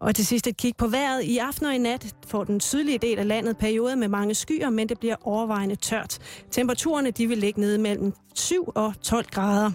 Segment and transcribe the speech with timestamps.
[0.00, 1.22] Og til sidst et kig på vejret.
[1.22, 4.70] I aften og i nat får den sydlige del af landet perioder med mange skyer,
[4.70, 6.18] men det bliver overvejende tørt.
[6.50, 9.70] Temperaturerne de vil ligge nede mellem 7 og 12 grader.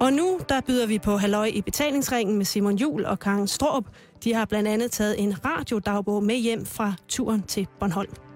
[0.00, 3.84] Og nu der byder vi på halløj i betalingsringen med Simon Jul og Karen Stråb.
[4.24, 8.29] De har blandt andet taget en radiodagbog med hjem fra turen til Bornholm.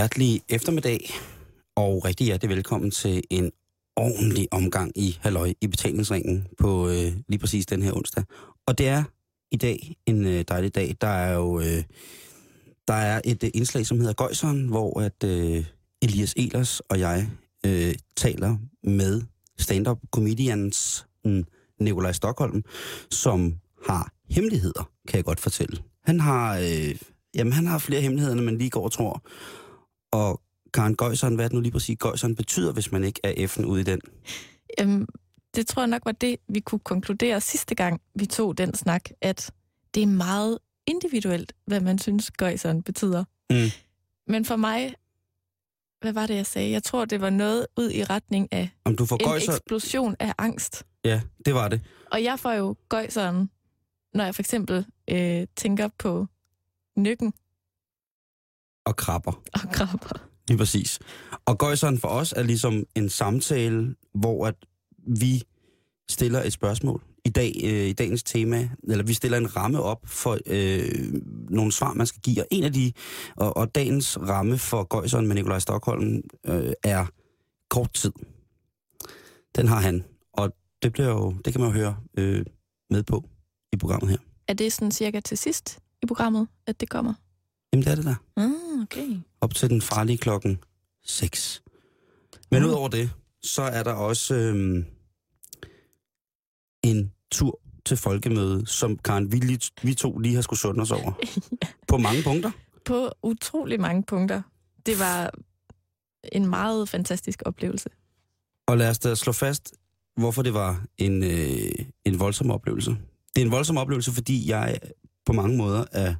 [0.00, 1.10] Hjertelig eftermiddag,
[1.76, 3.52] og rigtig hjertelig velkommen til en
[3.96, 8.24] ordentlig omgang i Halløj i betalingsringen på øh, lige præcis den her onsdag.
[8.66, 9.04] Og det er
[9.50, 10.96] i dag en øh, dejlig dag.
[11.00, 11.82] Der er jo øh,
[12.88, 15.64] der er et øh, indslag, som hedder Gøjseren, hvor at øh,
[16.02, 17.30] Elias Elers og jeg
[17.66, 19.22] øh, taler med
[19.58, 21.06] stand-up comedians
[21.80, 22.64] Nikolaj Stockholm,
[23.10, 23.54] som
[23.88, 25.78] har hemmeligheder, kan jeg godt fortælle.
[26.04, 26.94] Han har, øh,
[27.34, 29.22] jamen, han har flere hemmeligheder, end man lige går og tror.
[30.10, 30.40] Og
[30.74, 33.64] Karen Gøjseren, hvad er det nu lige præcis Gøjseren betyder, hvis man ikke er F'en
[33.64, 34.00] ude i den?
[34.80, 35.06] Øhm,
[35.54, 39.04] det tror jeg nok var det, vi kunne konkludere sidste gang, vi tog den snak,
[39.20, 39.52] at
[39.94, 43.24] det er meget individuelt, hvad man synes, gøjseren betyder.
[43.50, 43.56] Mm.
[44.26, 44.94] Men for mig,
[46.00, 46.70] hvad var det, jeg sagde?
[46.70, 49.52] Jeg tror, det var noget ud i retning af Om du får en Gøjser...
[49.52, 50.84] eksplosion af angst.
[51.04, 51.80] Ja, det var det.
[52.12, 53.50] Og jeg får jo gøjseren,
[54.14, 56.26] når jeg for eksempel øh, tænker på
[56.96, 57.32] nykken
[58.86, 59.32] Og krabber.
[59.54, 60.30] og krabber.
[60.48, 60.98] Lige præcis.
[61.46, 64.54] Og Gøjseren for os er ligesom en samtale, hvor at
[65.06, 65.42] vi
[66.10, 67.02] stiller et spørgsmål.
[67.24, 71.12] I dag, øh, i dagens tema, eller vi stiller en ramme op for øh,
[71.50, 72.40] nogle svar, man skal give.
[72.42, 72.92] Og en af de,
[73.36, 77.06] og, og dagens ramme for Gøjseren med Nikolaj Stockholm øh, er
[77.70, 78.12] kort tid.
[79.56, 80.04] Den har han.
[80.32, 80.52] Og
[80.82, 82.44] det, bliver jo, det kan man jo høre øh,
[82.90, 83.24] med på
[83.72, 84.18] i programmet her.
[84.48, 87.14] Er det sådan cirka til sidst i programmet, at det kommer?
[87.72, 88.14] Jamen det er det der.
[88.36, 89.16] Ah, okay.
[89.40, 90.58] op til den farlige klokken
[91.04, 91.62] 6.
[92.50, 92.68] Men Mm.
[92.68, 93.10] udover det,
[93.42, 94.84] så er der også øhm,
[96.84, 100.90] en tur til folkemøde, som Karen, vi, lige, vi to lige har skulle sunde os
[100.90, 101.12] over.
[101.88, 102.50] På mange punkter.
[102.84, 104.42] På utrolig mange punkter.
[104.86, 105.30] Det var
[106.32, 107.88] en meget fantastisk oplevelse.
[108.66, 109.74] Og lad os da slå fast,
[110.16, 111.72] hvorfor det var en, øh,
[112.04, 112.90] en voldsom oplevelse.
[113.34, 114.78] Det er en voldsom oplevelse, fordi jeg
[115.26, 116.14] på mange måder er,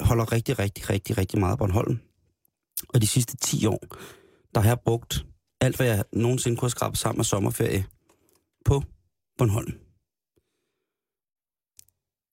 [0.00, 1.98] holder rigtig, rigtig, rigtig, rigtig meget af Bornholm.
[2.88, 3.86] Og de sidste 10 år,
[4.54, 5.26] der har jeg brugt
[5.60, 7.86] alt, hvad jeg nogensinde kunne have skrabet sammen med sommerferie
[8.64, 8.82] på
[9.38, 9.72] Bornholm.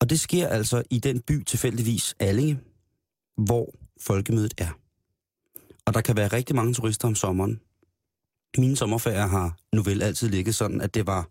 [0.01, 2.59] Og det sker altså i den by tilfældigvis Allinge,
[3.37, 4.79] hvor folkemødet er.
[5.85, 7.61] Og der kan være rigtig mange turister om sommeren.
[8.57, 11.29] Mine sommerferier har nu vel altid ligget sådan, at det var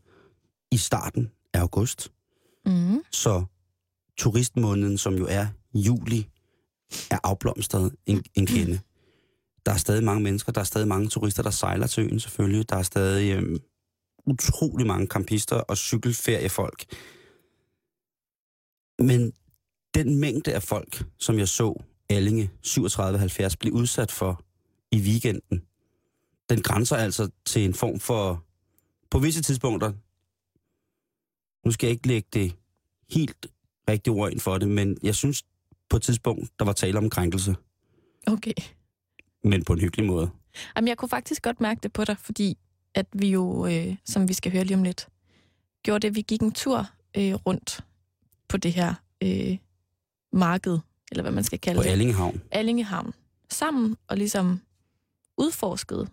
[0.71, 2.13] i starten af august.
[2.67, 3.03] Mm.
[3.11, 3.45] Så
[4.19, 6.29] turistmåneden, som jo er juli,
[7.11, 8.81] er afblomstret en, en kende.
[9.67, 12.71] Der er stadig mange mennesker, der er stadig mange turister, der sejler til øen selvfølgelig.
[12.71, 13.59] Der er stadig øhm,
[14.27, 16.85] utrolig mange campister og cykelferiefolk.
[18.99, 19.33] Men
[19.95, 24.45] den mængde af folk, som jeg så Allinge 3770 blive udsat for
[24.91, 25.63] i weekenden,
[26.51, 28.45] den grænser altså til en form for,
[29.11, 29.93] på visse tidspunkter,
[31.65, 32.57] nu skal jeg ikke lægge det
[33.11, 33.47] helt
[33.89, 35.45] rigtige ord ind for det, men jeg synes
[35.91, 37.55] på et tidspunkt, der var tale om krænkelse,
[38.27, 38.53] Okay.
[39.45, 40.31] men på en hyggelig måde.
[40.77, 42.59] Jamen, jeg kunne faktisk godt mærke det på dig, fordi
[42.95, 45.09] at vi jo, øh, som vi skal høre lige om lidt,
[45.83, 47.85] gjorde det, vi gik en tur øh, rundt
[48.49, 49.57] på det her øh,
[50.33, 50.79] marked,
[51.11, 51.89] eller hvad man skal kalde På det.
[51.91, 52.41] Allingehavn.
[52.51, 53.15] Allingehavn.
[53.51, 54.61] Sammen og ligesom
[55.39, 56.09] udforskede,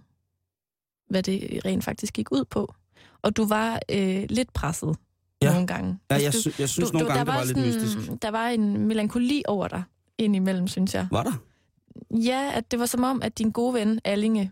[1.09, 2.73] hvad det rent faktisk gik ud på.
[3.21, 4.97] Og du var øh, lidt presset
[5.41, 5.51] Ja.
[5.51, 5.99] nogle gange.
[6.09, 8.21] Ja, Altså, jeg, du, sy- jeg synes nogle der gange, det var lidt sådan, mystisk.
[8.21, 9.83] Der var en melankoli over dig
[10.17, 11.07] indimellem, synes jeg.
[11.11, 11.31] Var der?
[12.17, 14.51] Ja, at det var som om, at din gode ven, Allinge,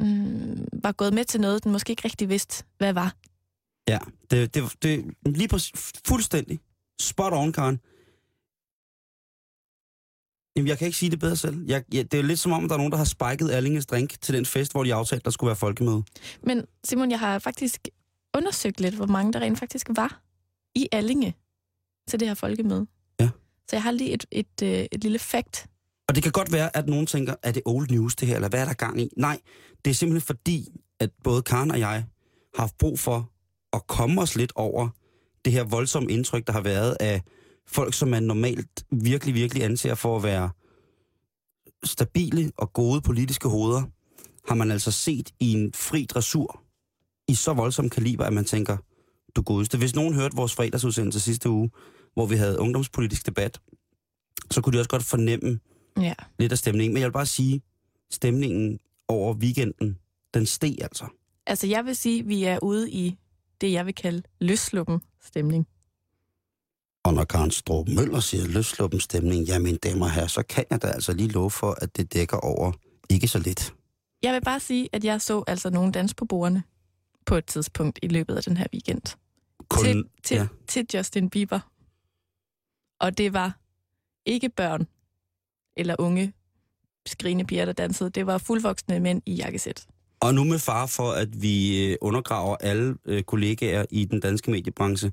[0.00, 3.14] mm, var gået med til noget, den måske ikke rigtig vidste, hvad var.
[3.88, 3.98] Ja,
[4.30, 5.58] det, det, det lige på
[6.06, 6.60] fuldstændig.
[7.00, 7.80] Spot on, Karen.
[10.56, 11.64] Jamen, jeg kan ikke sige det bedre selv.
[11.66, 14.20] Jeg, ja, det er lidt som om, der er nogen, der har spiket Allinges drink
[14.20, 16.02] til den fest, hvor de aftalte, der skulle være folkemøde.
[16.42, 17.88] Men Simon, jeg har faktisk
[18.36, 20.22] undersøgt lidt, hvor mange der rent faktisk var
[20.74, 21.34] i Allinge
[22.08, 22.86] til det her folkemøde.
[23.20, 23.28] Ja.
[23.68, 25.66] Så jeg har lige et, et, et, et lille fact.
[26.08, 28.48] Og det kan godt være, at nogen tænker, er det old news det her, eller
[28.48, 29.08] hvad er der gang i?
[29.16, 29.40] Nej,
[29.84, 30.68] det er simpelthen fordi,
[31.00, 31.88] at både Karen og jeg
[32.54, 33.30] har haft brug for
[33.72, 34.88] at komme os lidt over
[35.44, 37.22] det her voldsomme indtryk, der har været af
[37.66, 40.50] folk, som man normalt virkelig, virkelig anser for at være
[41.84, 43.82] stabile og gode politiske hoveder,
[44.48, 46.61] har man altså set i en fri dressur
[47.32, 48.76] i så voldsom kaliber, at man tænker,
[49.36, 49.78] du godeste.
[49.78, 51.70] Hvis nogen hørte vores fredagsudsendelse sidste uge,
[52.14, 53.60] hvor vi havde ungdomspolitisk debat,
[54.50, 55.60] så kunne de også godt fornemme
[56.00, 56.14] Ja.
[56.38, 56.94] lidt af stemningen.
[56.94, 57.62] Men jeg vil bare sige,
[58.10, 59.98] stemningen over weekenden,
[60.34, 61.04] den steg altså.
[61.46, 63.18] Altså, jeg vil sige, at vi er ude i
[63.60, 65.66] det, jeg vil kalde løsluppen stemning.
[67.04, 70.64] Og når Karen Strup Møller siger løsluppen stemning, ja, mine damer og herrer, så kan
[70.70, 72.72] jeg da altså lige love for, at det dækker over
[73.10, 73.74] ikke så lidt.
[74.22, 76.62] Jeg vil bare sige, at jeg så altså nogle dans på bordene
[77.26, 79.16] på et tidspunkt i løbet af den her weekend.
[79.68, 80.46] Kun, til, til, ja.
[80.68, 81.60] til Justin Bieber.
[83.00, 83.58] Og det var
[84.26, 84.86] ikke børn
[85.76, 86.32] eller unge
[87.06, 88.10] skrigende piger, der dansede.
[88.10, 89.86] Det var fuldvoksne mænd i jakkesæt.
[90.20, 94.50] Og nu med far for, at vi øh, undergraver alle øh, kollegaer i den danske
[94.50, 95.12] mediebranche,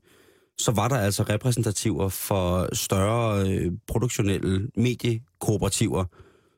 [0.58, 6.06] så var der altså repræsentativer for større øh, produktionelle mediekooperativer,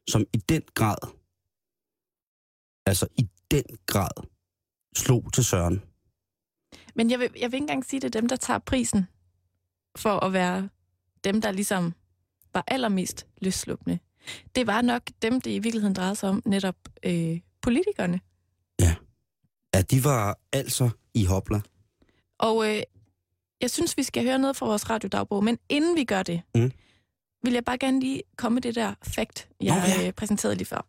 [0.10, 0.98] som i den grad,
[2.86, 4.28] altså i den grad,
[4.96, 5.82] slog til Søren.
[6.96, 9.08] Men jeg vil, jeg vil ikke engang sige, at det er dem, der tager prisen
[9.98, 10.70] for at være
[11.24, 11.94] dem, der ligesom
[12.54, 14.00] var allermest løsslupne.
[14.56, 18.20] Det var nok dem, det i virkeligheden drejede sig om, netop øh, politikerne.
[18.80, 18.96] Ja,
[19.82, 21.62] de var altså i hopla.
[22.40, 22.82] Og øh,
[23.62, 26.72] jeg synes, vi skal høre noget fra vores radiodagbog, men inden vi gør det, Mm.
[27.44, 30.08] vil jeg bare gerne lige komme med det der fakt, jeg Nå, ja.
[30.08, 30.86] øh, præsenterede lige før.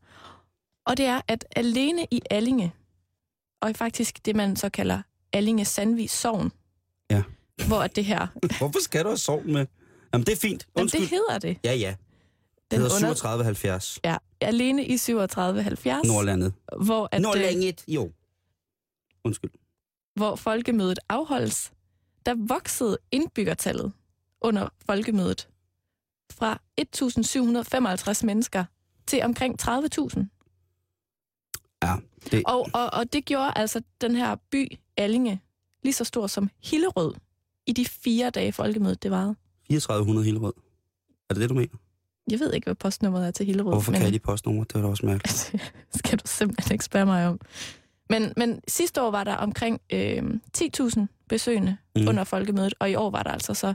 [0.87, 2.73] Og det er, at alene i Allinge,
[3.63, 6.53] og faktisk det, man så kalder Allinge Sandvis Sogn,
[7.11, 7.23] Ja.
[7.67, 8.27] hvor at det her,
[8.59, 9.67] Hvorfor skal du have sovn med?
[10.13, 10.67] Jamen, det er fint.
[10.75, 11.01] Undskyld.
[11.01, 11.59] det hedder det.
[11.65, 11.95] Ja, ja.
[12.71, 16.53] Det hedder under- 3770 Ja, alene i 3770, Nordlandet.
[16.85, 18.11] hvor, at, øh, Nordlandet, jo.
[19.25, 19.51] Undskyld.
[20.15, 21.73] hvor folkemødet afholdes,
[22.27, 23.93] der voksede indbyggertallet
[24.41, 25.49] under folkemødet
[26.33, 28.65] fra 1.755 mennesker
[29.07, 30.32] til omkring 30.000.
[31.83, 31.97] Ja,
[32.31, 35.43] det, Og, og, og det gjorde altså den her by, Allinge,
[35.83, 37.15] lige så stor som Hillerød
[37.67, 39.37] i de fire dage folkemødet det varede.
[39.69, 40.53] 3400 Hillerød.
[41.31, 41.77] Er det det, du mener?
[42.31, 43.73] Jeg ved ikke, hvad postnummeret er til Hillerød.
[43.73, 44.65] Hvorfor men kan jeg de postnumre?
[44.65, 45.55] Det var da også mærkeligt.
[45.99, 47.41] skal du simpelthen ikke spørge mig om.
[48.11, 50.23] Men, men sidste år var der omkring øh,
[50.59, 52.09] 10.000 besøgende mm.
[52.09, 53.75] under folkemødet, og i år var der altså så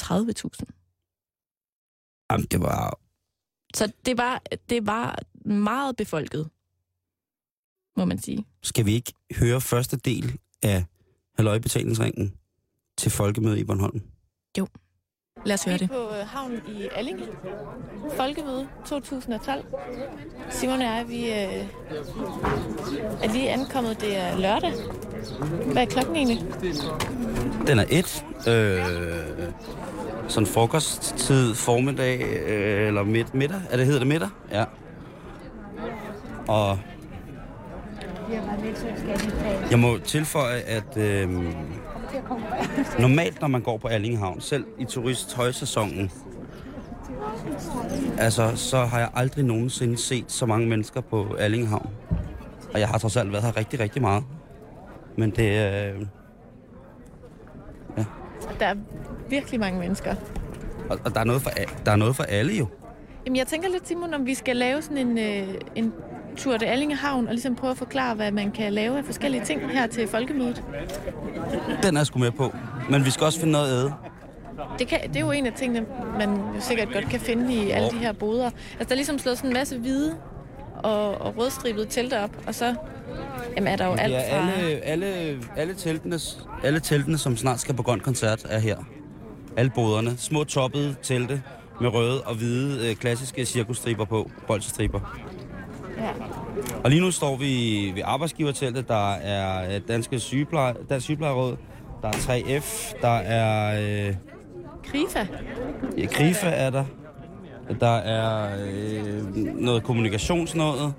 [0.00, 0.64] 30.000.
[2.30, 2.98] Jamen, det var...
[3.74, 6.50] Så det var, det var meget befolket,
[7.96, 8.44] må man sige.
[8.62, 10.84] Skal vi ikke høre første del af
[11.36, 12.34] Halløj-betalingsringen
[12.98, 14.02] til folkemødet i Bornholm?
[15.44, 15.88] Lad os høre det.
[15.90, 17.22] på øh, havnen i Allinge.
[18.16, 19.64] Folkemøde 2012.
[20.50, 21.66] Simon og jeg, vi øh,
[23.22, 24.00] er lige ankommet.
[24.00, 24.72] Det er lørdag.
[25.72, 26.44] Hvad er klokken egentlig?
[27.66, 28.24] Den er et.
[28.48, 28.82] Øh,
[30.28, 33.60] sådan frokosttid, formiddag, øh, eller midt, middag.
[33.70, 34.28] Er det, hedder det middag?
[34.50, 34.64] Ja.
[36.48, 36.78] Og
[39.70, 41.28] jeg må tilføje, at øh,
[42.98, 46.10] normalt, når man går på Allingehavn, selv i turisthøjsæsonen,
[48.18, 51.90] altså, så har jeg aldrig nogensinde set så mange mennesker på Allingehavn.
[52.74, 54.24] Og jeg har trods alt været her rigtig, rigtig meget.
[55.16, 56.06] Men det, øh,
[58.58, 58.74] Der er
[59.28, 60.14] virkelig mange mennesker.
[60.90, 61.50] Og, og der, er noget for,
[61.86, 62.66] der er noget for alle jo.
[63.26, 65.92] Jamen, jeg tænker lidt, Simon, om vi skal lave sådan en, øh, en
[66.36, 69.44] tur til Allinge Havn, og ligesom prøve at forklare, hvad man kan lave af forskellige
[69.44, 70.62] ting her til folkemødet.
[71.82, 72.54] Den er jeg sgu med på.
[72.90, 73.92] Men vi skal også finde noget æde.
[74.78, 75.86] Det, kan, det er jo en af tingene,
[76.18, 78.44] man jo sikkert godt kan finde i alle de her boder.
[78.44, 80.16] Altså, der er ligesom slået sådan en masse hvide
[80.82, 82.74] og, og rødstribede telte op, og så
[83.56, 84.50] jamen, er der jo alt Ja, fra...
[84.52, 86.18] alle, alle, alle, teltene,
[86.64, 88.76] alle teltene, som snart skal på grøn koncert, er her.
[89.56, 90.16] Alle boderne.
[90.16, 91.42] Små toppede telte
[91.80, 94.30] med røde og hvide øh, klassiske cirkusstriber på.
[94.46, 95.18] Bolsestriber.
[96.00, 96.10] Ja.
[96.84, 98.88] Og lige nu står vi ved arbejdsgiverteltet.
[98.88, 101.56] Der er øh, Danske Sygepleje, Dansk Sygeplejeråd.
[102.02, 102.94] Der er 3F.
[103.02, 104.14] Der er øh,
[104.84, 105.26] Krifa.
[105.98, 106.84] ja, Krifa er der.
[107.80, 110.92] Der er øh, noget kommunikationsnået.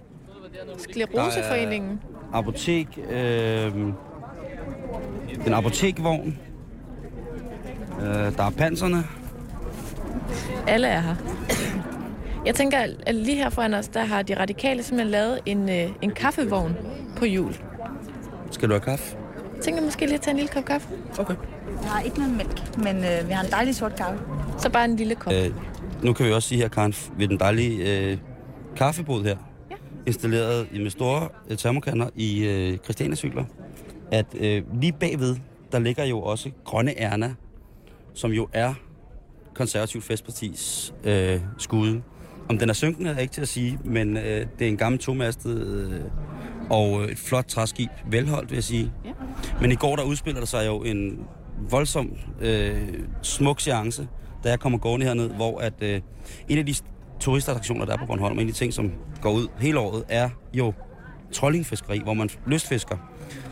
[0.77, 1.99] Skleroseforeningen.
[2.33, 3.75] apotek, øh,
[5.47, 6.39] en apotekvogn,
[8.01, 9.03] øh, der er panserne.
[10.67, 11.15] Alle er her.
[12.45, 15.89] Jeg tænker, at lige her foran os, der har de radikale simpelthen lavet en, øh,
[16.01, 16.75] en kaffevogn
[17.17, 17.53] på jul.
[18.51, 19.17] Skal du have kaffe?
[19.55, 20.87] Jeg tænker måske lige at tage en lille kop kaffe.
[21.19, 21.35] Okay.
[21.83, 24.19] Jeg har ikke noget mælk, men øh, vi har en dejlig sort kaffe.
[24.59, 25.33] Så bare en lille kop.
[25.33, 25.49] Øh,
[26.03, 28.17] nu kan vi også sige her, Karen, ved den dejlige øh,
[28.75, 29.37] kaffebod her,
[29.71, 29.75] Ja.
[30.07, 33.45] installeret i- med store øh, termokanner i øh, Christiania cykler,
[34.11, 35.35] at øh, lige bagved,
[35.71, 37.33] der ligger jo også Grønne Erna,
[38.13, 38.73] som jo er
[39.53, 42.01] konservativt festpartis øh, skude.
[42.49, 44.99] Om den er synkende, er ikke til at sige, men øh, det er en gammel
[44.99, 46.01] tomastet øh,
[46.69, 47.89] og et flot træskib.
[48.09, 48.91] Velholdt, vil jeg sige.
[49.05, 49.11] Ja.
[49.61, 51.19] Men i går, der udspiller der sig jo en
[51.69, 54.07] voldsom, øh, smuk seance,
[54.43, 56.01] da jeg kommer gående herned, hvor at øh,
[56.49, 56.75] en af de
[57.19, 60.29] turistattraktioner, der er på Bornholm, en af de ting, som går ud hele året, er
[60.53, 60.73] jo
[61.31, 62.97] trollingfiskeri, hvor man lystfisker.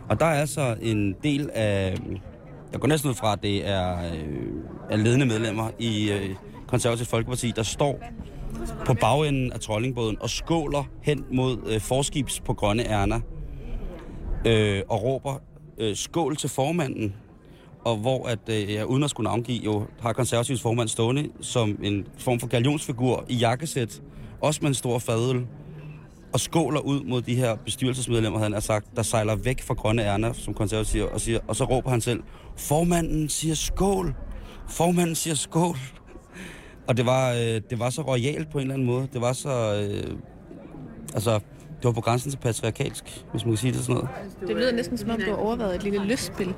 [0.10, 1.96] Og der er altså en del af,
[2.72, 6.36] jeg går næsten ud fra, at det er, øh, er ledende medlemmer i øh,
[6.68, 8.04] Konservativt Folkeparti, der står
[8.86, 13.22] på bagenden af trollingbåden og skåler hen mod øh, forskibs på Grønne Erna
[14.46, 15.42] øh, og råber
[15.78, 17.16] øh, skål til formanden,
[17.86, 21.78] og hvor at øh, jeg uden at skulle navngive, jo har konservativs formand stående som
[21.84, 24.02] en form for galionsfigur i jakkesæt,
[24.42, 25.48] også med en stor fadøl,
[26.34, 30.02] og skåler ud mod de her bestyrelsesmedlemmer, han har sagt, der sejler væk fra Grønne
[30.02, 32.24] Erna, som konservativ, og, siger, og så råber han selv,
[32.58, 34.16] formanden siger skål,
[34.70, 35.78] formanden siger skål.
[36.90, 39.08] Og det var, øh, det var så royalt på en eller anden måde.
[39.14, 39.50] Det var så...
[39.50, 40.18] Øh,
[41.14, 41.34] altså,
[41.78, 44.10] det var på grænsen til patriarkalsk, hvis man kan sige det sådan noget.
[44.48, 46.54] Det lyder næsten som om, du har overvejet et lille lystspil.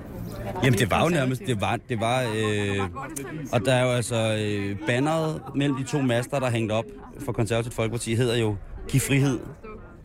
[0.64, 2.80] Jamen, det var jo nærmest, det var, det var, øh,
[3.54, 6.86] og der er jo altså, øh, banneret mellem de to master, der er hængt op
[7.20, 8.56] for Konservativt Folkeparti, hedder jo,
[8.88, 9.40] giv frihed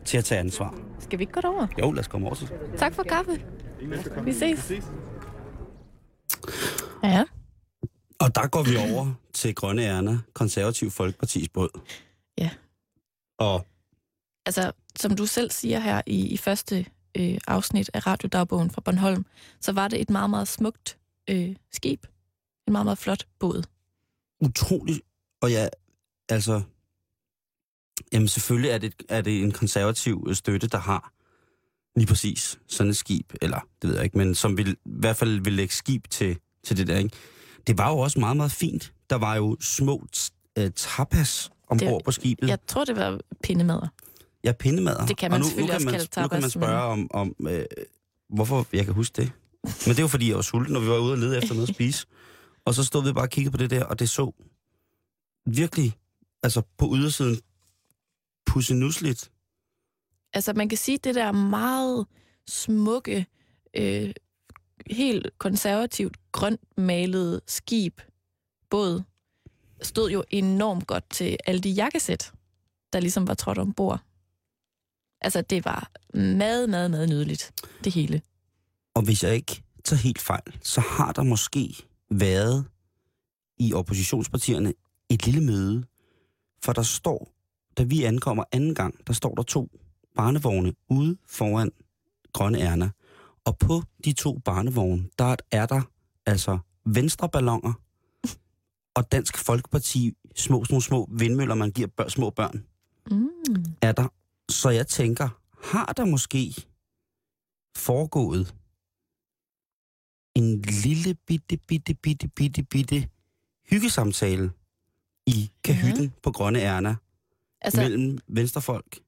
[0.05, 0.75] til at tage ansvar.
[0.99, 1.67] Skal vi ikke gå derover?
[1.79, 2.49] Jo, lad os komme over til.
[2.77, 3.31] Tak for kaffe.
[4.23, 4.71] Vi ses.
[7.03, 7.23] Ja.
[8.19, 11.69] Og der går vi over til Grønne Erna, Konservativ Folkepartis båd.
[12.37, 12.49] Ja.
[13.39, 13.65] Og
[14.45, 16.85] Altså, som du selv siger her i, i første
[17.17, 19.25] øh, afsnit af radiodagbogen fra Bornholm,
[19.61, 20.97] så var det et meget, meget smukt
[21.29, 22.05] øh, skib.
[22.67, 23.63] En meget, meget flot båd.
[24.41, 25.01] utroligt,
[25.41, 25.67] og ja,
[26.29, 26.61] altså,
[28.13, 31.13] jamen selvfølgelig er det, er det en konservativ øh, støtte, der har
[31.95, 35.17] lige præcis sådan et skib, eller det ved jeg ikke, men som vil, i hvert
[35.17, 37.15] fald vil lægge skib til, til det der, ikke?
[37.67, 38.93] Det var jo også meget, meget fint.
[39.09, 39.95] Der var jo små
[40.59, 42.47] uh, tapas ombord Det- på skibet.
[42.49, 43.87] Jeg tror, det var pindemader.
[44.43, 45.05] Ja, pindemader.
[45.05, 46.51] Det kan Og man nu, selvfølgelig nu kan også man, kalde Nu kan man tapas,
[46.51, 47.65] spørge om, om øh,
[48.29, 49.31] hvorfor jeg kan huske det.
[49.63, 51.69] Men det jo fordi, jeg var sulten, når vi var ude og lede efter noget
[51.69, 52.07] at spise.
[52.65, 54.31] Og så stod vi bare og kiggede på det der, og det så
[55.45, 55.97] virkelig,
[56.43, 57.39] altså på ydersiden,
[58.45, 59.31] pussenusligt.
[60.33, 62.05] Altså, man kan sige, det der meget
[62.47, 63.25] smukke,
[63.73, 64.11] øh,
[64.85, 68.01] helt konservativt grønt malede skib,
[68.69, 69.03] båd,
[69.81, 72.31] stod jo enormt godt til alle de jakkesæt,
[72.93, 73.99] der ligesom var trådt ombord.
[75.21, 77.53] Altså, det var meget, meget, meget nydeligt,
[77.83, 78.21] det hele.
[78.95, 81.75] Og hvis jeg ikke tager helt fejl, så har der måske
[82.11, 82.65] været
[83.59, 84.73] i oppositionspartierne
[85.09, 85.83] et lille møde,
[86.63, 87.31] for der står,
[87.77, 89.69] da vi ankommer anden gang, der står der to
[90.15, 91.71] barnevogne ude foran
[92.33, 92.89] Grønne Erna.
[93.47, 95.81] Og på de to barnevogne, der er der
[96.25, 97.73] altså venstre ballonger
[98.95, 102.65] og Dansk Folkeparti små, små, små vindmøller, man giver bør, små børn,
[103.11, 103.29] Mm.
[103.81, 104.07] er der.
[104.49, 105.29] Så jeg tænker,
[105.71, 106.53] har der måske
[107.75, 108.55] foregået
[110.35, 113.09] en lille bitte, bitte, bitte, bitte, bitte
[113.69, 114.51] hyggesamtale
[115.27, 116.11] i kahytten mm.
[116.23, 116.95] på Grønne Erna
[117.61, 118.99] Altså, mellem Venstrefolk,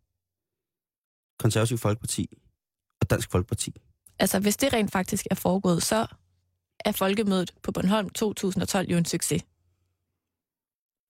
[1.39, 2.37] Konservativ Folkeparti
[3.01, 3.73] og Dansk Folkeparti.
[4.19, 6.07] Altså, hvis det rent faktisk er foregået, så
[6.85, 9.43] er Folkemødet på Bornholm 2012 jo en succes.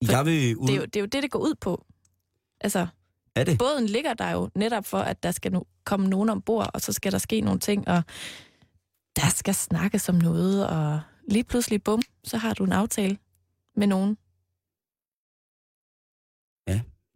[0.05, 0.67] For Jeg vil ud...
[0.67, 1.85] Det er, jo, det er jo det, det går ud på.
[2.61, 2.87] Altså,
[3.35, 3.57] Er det?
[3.57, 6.93] båden ligger der jo netop for, at der skal nu komme nogen ombord, og så
[6.93, 8.03] skal der ske nogle ting, og
[9.15, 13.17] der skal snakkes om noget, og lige pludselig, bum, så har du en aftale
[13.75, 14.17] med nogen.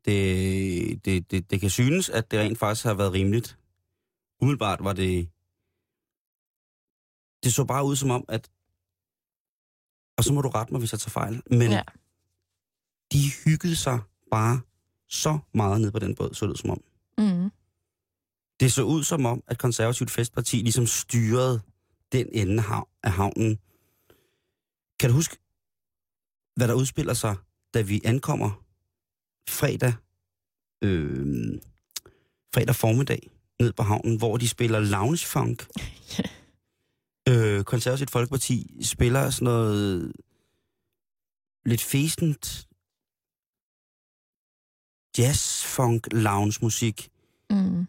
[0.06, 3.58] Det, det, det, det kan synes, at det rent faktisk har været rimeligt.
[4.42, 5.30] Umiddelbart var det...
[7.44, 8.52] Det så bare ud som om, at...
[10.18, 11.42] Og så må du rette mig, hvis jeg tager fejl.
[11.50, 11.82] Men Ja.
[13.12, 14.00] de hyggede sig
[14.32, 14.62] bare
[15.10, 16.82] så meget ned på den båd, så det som om.
[17.18, 17.52] Mm.
[18.60, 21.62] Det så ud som om, at Konservativt Festparti ligesom styrede
[22.12, 22.64] den ende
[23.04, 23.60] af havnen.
[25.00, 25.38] Kan du huske,
[26.56, 27.36] hvad der udspiller sig,
[27.74, 28.52] da vi ankommer
[29.50, 29.94] fredag,
[30.84, 31.60] øh,
[32.54, 35.68] fredag formiddag ned på havnen, hvor de spiller lounge funk?
[37.30, 40.12] Øh, Konservativt Folkeparti spiller sådan noget
[41.66, 42.68] lidt festent
[45.18, 47.10] jazz, funk, lounge musik
[47.50, 47.88] Mm.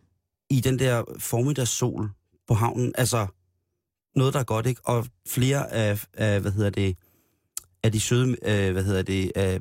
[0.50, 2.10] i den der formiddagssol
[2.46, 2.92] på havnen.
[2.98, 3.26] Altså,
[4.16, 4.80] noget, der er godt, ikke?
[4.84, 6.96] Og flere af, af hvad hedder det,
[7.82, 9.60] af de søde, øh, hvad hedder det, af,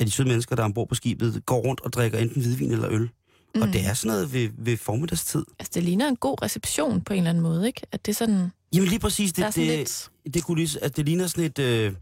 [0.00, 2.72] af de søde mennesker, der er ombord på skibet, går rundt og drikker enten hvidvin
[2.72, 3.10] eller øl.
[3.54, 3.62] Mm.
[3.62, 5.44] Og det er sådan noget ved, ved formiddagstid.
[5.58, 7.80] Altså, det ligner en god reception på en eller anden måde, ikke?
[7.92, 8.50] At det er sådan...
[8.74, 10.10] Jamen lige præcis, det, det, lidt...
[10.34, 11.92] det, kunne lige, at det ligner sådan et, øh,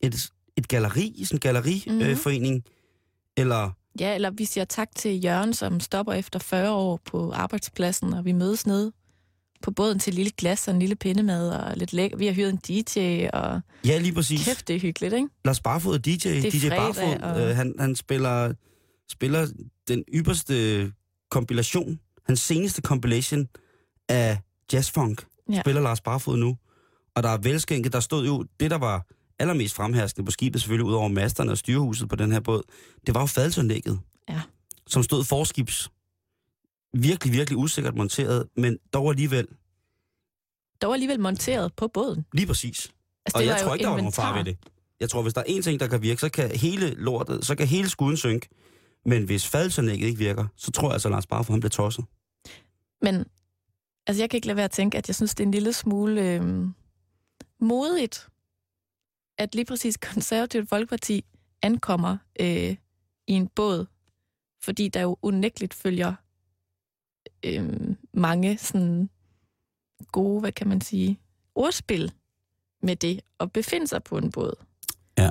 [0.00, 2.54] et, et galleri, sådan en galleriforening.
[2.54, 2.64] Mhm.
[2.66, 3.42] Øh.
[3.42, 8.14] Eller, Ja, eller vi siger tak til Jørgen, som stopper efter 40 år på arbejdspladsen,
[8.14, 8.92] og vi mødes nede
[9.62, 12.16] på båden til et lille glas og en lille pindemad og lidt lækker.
[12.16, 14.44] Vi har hyret en DJ, og ja lige præcis.
[14.44, 15.28] kæft, det er hyggeligt, ikke?
[15.44, 16.10] Lars Barfod er DJ.
[16.28, 18.52] er DJ fredag, Barfod, og- øh, han, han spiller,
[19.12, 19.48] spiller
[19.88, 20.92] den ypperste
[21.30, 23.48] kompilation, hans seneste compilation
[24.08, 24.38] af
[24.72, 25.60] jazzfunk, Ja.
[25.60, 26.56] spiller Lars Barfod nu.
[27.14, 29.06] Og der er velskænket, der stod jo, det der var
[29.38, 32.62] allermest fremherskende på skibet, selvfølgelig ud over masterne og styrehuset på den her båd,
[33.06, 34.40] det var jo fadelsanlægget, Ja.
[34.86, 35.90] som stod forskibs.
[36.94, 39.46] Virkelig, virkelig usikkert monteret, men dog alligevel
[40.80, 42.26] Der var alligevel monteret på båden.
[42.32, 42.92] lige præcis.
[43.26, 44.56] Altså, Og jeg tror ikke, der var nogen far ved det.
[45.00, 47.54] Jeg tror, hvis der er en ting, der kan virke, så kan hele lortet, så
[47.54, 48.48] kan hele skuden synke.
[49.04, 52.04] Men hvis fadsanlægget ikke virker, så tror jeg altså, at Lars Barfod, han bliver tosset.
[53.02, 53.24] Men
[54.06, 55.72] altså, jeg kan ikke lade være at tænke, at jeg synes, det er en lille
[55.72, 56.68] smule øh,
[57.60, 58.28] modigt,
[59.38, 61.24] at lige præcis konservativt Folkeparti
[61.62, 62.76] ankommer øh,
[63.26, 63.86] i en båd,
[64.62, 66.14] fordi der jo unægteligt følger
[67.44, 69.10] øh, mange sådan
[70.12, 71.20] gode, hvad kan man sige,
[71.54, 72.12] ordspil
[72.82, 74.54] med det at befinde sig på en båd.
[75.18, 75.30] Ja.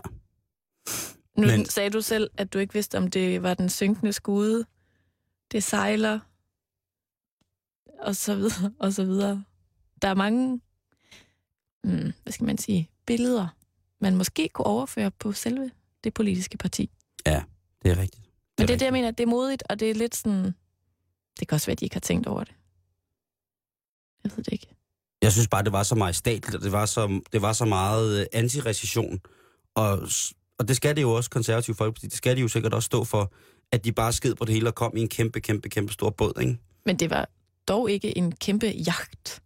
[1.37, 1.65] Nu Men- Men...
[1.65, 4.65] sagde du selv, at du ikke vidste, om det var den synkende skude,
[5.51, 6.19] det sejler,
[7.99, 9.43] og så videre, og så videre.
[10.01, 10.61] Der er mange,
[11.83, 13.47] hmm, hvad skal man sige, billeder,
[13.99, 15.71] man måske kunne overføre på selve
[16.03, 16.89] det politiske parti.
[17.83, 18.23] Det er rigtigt.
[18.23, 18.81] Men det er det, rigtigt.
[18.81, 20.55] jeg mener, det er modigt, og det er lidt sådan...
[21.39, 22.53] Det kan også være, at de ikke har tænkt over det.
[24.23, 24.67] Jeg ved det ikke.
[25.21, 28.19] Jeg synes bare, det var så majestatligt, og det var så, det var så meget
[28.19, 29.19] øh, antirecession.
[29.75, 29.99] Og,
[30.61, 33.03] og det skal det jo også, konservative folkeparti, det skal de jo sikkert også stå
[33.03, 33.33] for,
[33.71, 36.09] at de bare sked på det hele og kom i en kæmpe, kæmpe, kæmpe stor
[36.09, 36.57] båd, ikke?
[36.85, 37.29] Men det var
[37.67, 39.43] dog ikke en kæmpe jagt.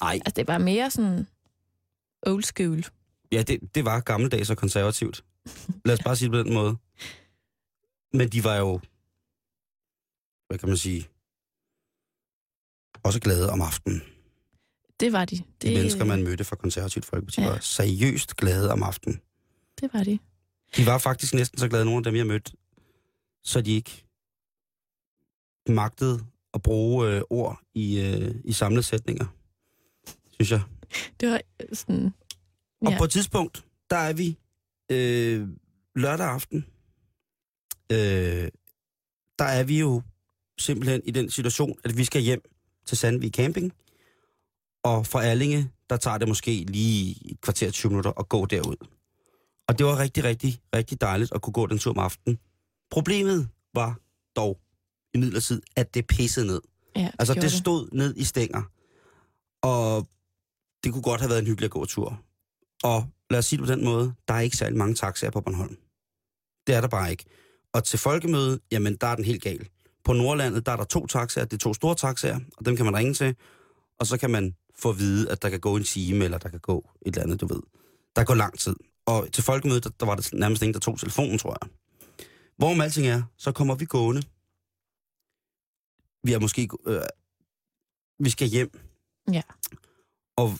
[0.00, 1.26] Nej, Altså, det var mere sådan
[2.26, 2.84] old school.
[3.32, 5.24] ja, det, det var gammeldags og konservativt.
[5.84, 6.76] Lad os bare sige det på den måde.
[8.12, 8.80] Men de var jo,
[10.48, 11.08] hvad kan man sige,
[13.02, 14.02] også glade om aftenen.
[15.00, 15.36] Det var de.
[15.36, 17.48] De Det, mennesker, man mødte fra konservativt folkeparti, Ja.
[17.48, 19.20] var seriøst glade om aftenen.
[19.80, 20.18] Det var de.
[20.76, 22.52] De var faktisk næsten så glade, nogle af dem, jeg mødte,
[23.42, 24.04] så de ikke
[25.68, 26.20] magtede
[26.54, 29.26] at bruge øh, ord i, øh, i samlede sætninger,
[30.30, 30.62] synes jeg.
[31.20, 31.40] Det var
[31.72, 32.14] sådan...
[32.80, 32.98] Og Ja.
[32.98, 34.38] på et tidspunkt, der er vi
[34.90, 35.48] øh,
[35.96, 36.66] lørdag aften.
[37.92, 38.48] Øh,
[39.38, 40.02] der er vi jo
[40.58, 42.42] simpelthen i den situation, at vi skal hjem
[42.86, 43.72] til Sandvig Camping.
[44.82, 48.76] Og fra Allinge, der tager det måske lige et kvarter 20 minutter at gå derud.
[49.72, 52.38] Og det var rigtig, rigtig, rigtig dejligt at kunne gå den tur om aftenen.
[52.90, 53.98] Problemet var
[54.36, 54.58] dog
[55.14, 56.60] i midlertid, at det pissede ned.
[56.96, 58.62] Ja, det Altså, det stod ned i stænger.
[59.62, 60.08] Og
[60.84, 62.20] det kunne godt have været en hyggelig at gå tur.
[62.82, 65.40] Og lad os sige det på den måde, der er ikke særlig mange taxaer på
[65.40, 65.76] Bornholm.
[66.66, 67.24] Det er der bare ikke.
[67.72, 69.68] Og til folkemøde, jamen der er den helt gal.
[70.04, 72.84] På Nordlandet, der er der to taxaer, det er to store taxaer, og dem kan
[72.84, 73.36] man ringe til.
[73.98, 76.48] Og så kan man få at vide, at der kan gå en time, eller der
[76.48, 77.60] kan gå et eller andet, du ved.
[78.16, 78.76] Der går lang tid.
[79.06, 81.70] Og til folkemødet, der, der var det nærmest ingen, der tog telefonen, tror jeg.
[82.56, 84.22] Hvorom alting er, så kommer vi gående.
[86.24, 86.68] Vi er måske...
[86.86, 87.02] Øh,
[88.18, 88.80] vi skal hjem.
[89.32, 89.42] Ja.
[90.36, 90.58] Og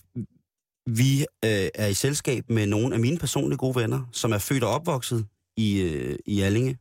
[0.86, 4.64] vi øh, er i selskab med nogle af mine personlige gode venner, som er født
[4.64, 5.26] og opvokset
[5.56, 6.78] i, øh, i Allinge.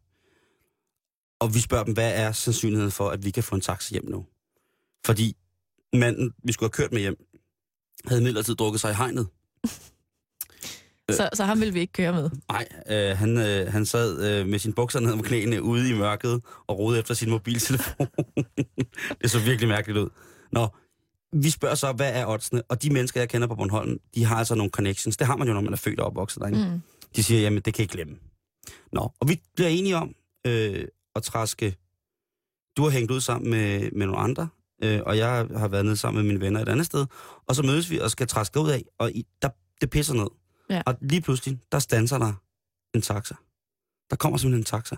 [1.40, 4.06] Og vi spørger dem, hvad er sandsynligheden for, at vi kan få en taxa hjem
[4.06, 4.26] nu?
[5.06, 5.38] Fordi
[5.94, 7.26] manden, vi skulle have kørt med hjem,
[8.06, 9.28] havde midlertid drukket sig i hegnet.
[11.14, 12.30] Så, så ham ville vi ikke køre med.
[12.50, 15.94] Nej, øh, han, øh, han sad øh, med sin bukser ned om knæene ude i
[15.94, 18.08] mørket og rodede efter sin mobiltelefon.
[19.22, 20.10] det så virkelig mærkeligt ud.
[20.52, 20.68] Nå,
[21.34, 22.62] vi spørger så, hvad er oddsene?
[22.70, 25.18] Og de mennesker, jeg kender på Bornholm, de har altså nogle connections.
[25.18, 26.70] Det har man jo, når man er født og opvokset derinde.
[26.72, 26.82] Mm.
[27.16, 28.16] De siger, jamen, det kan I glemme.
[28.94, 30.16] Nå, og vi bliver enige om
[30.48, 31.76] øh, at træske...
[32.78, 34.50] Du har hængt ud sammen med, med nogle andre,
[34.84, 37.06] øh, og jeg har været nede sammen med mine venner et andet sted.
[37.48, 39.50] Og så mødes vi og skal træske ud af, og i, der,
[39.82, 40.28] det pisser ned.
[40.72, 40.82] Ja.
[40.86, 42.34] Og lige pludselig, der standser der
[42.94, 43.36] en taxa.
[44.10, 44.96] Der kommer simpelthen en taxa.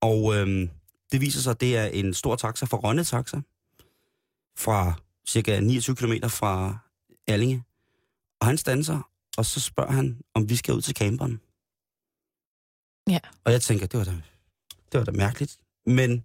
[0.00, 0.70] Og øhm,
[1.12, 3.40] det viser sig, at det er en stor taxa fra Rønne Taxa.
[4.56, 4.94] Fra
[5.26, 6.78] cirka 29 km fra
[7.26, 7.64] Allinge.
[8.40, 11.40] Og han standser, og så spørger han, om vi skal ud til camperen.
[13.08, 13.20] Ja.
[13.44, 14.22] Og jeg tænker, det var da,
[14.92, 15.58] det var da mærkeligt.
[15.86, 16.24] Men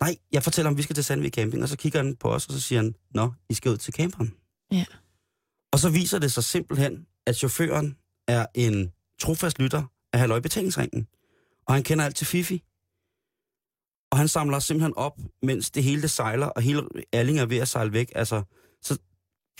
[0.00, 2.46] nej, jeg fortæller ham, vi skal til Sandvig Camping, og så kigger han på os,
[2.46, 4.34] og så siger han, nå, I skal ud til camperen.
[4.72, 4.84] Ja.
[5.74, 7.96] Og så viser det sig simpelthen, at chaufføren
[8.28, 11.08] er en trofast lytter af Halløj Betalingsringen.
[11.66, 12.62] Og han kender alt til Fifi.
[14.10, 16.82] Og han samler simpelthen op, mens det hele det sejler, og hele
[17.12, 18.12] Alling er ved at sejle væk.
[18.14, 18.42] Altså,
[18.82, 18.98] så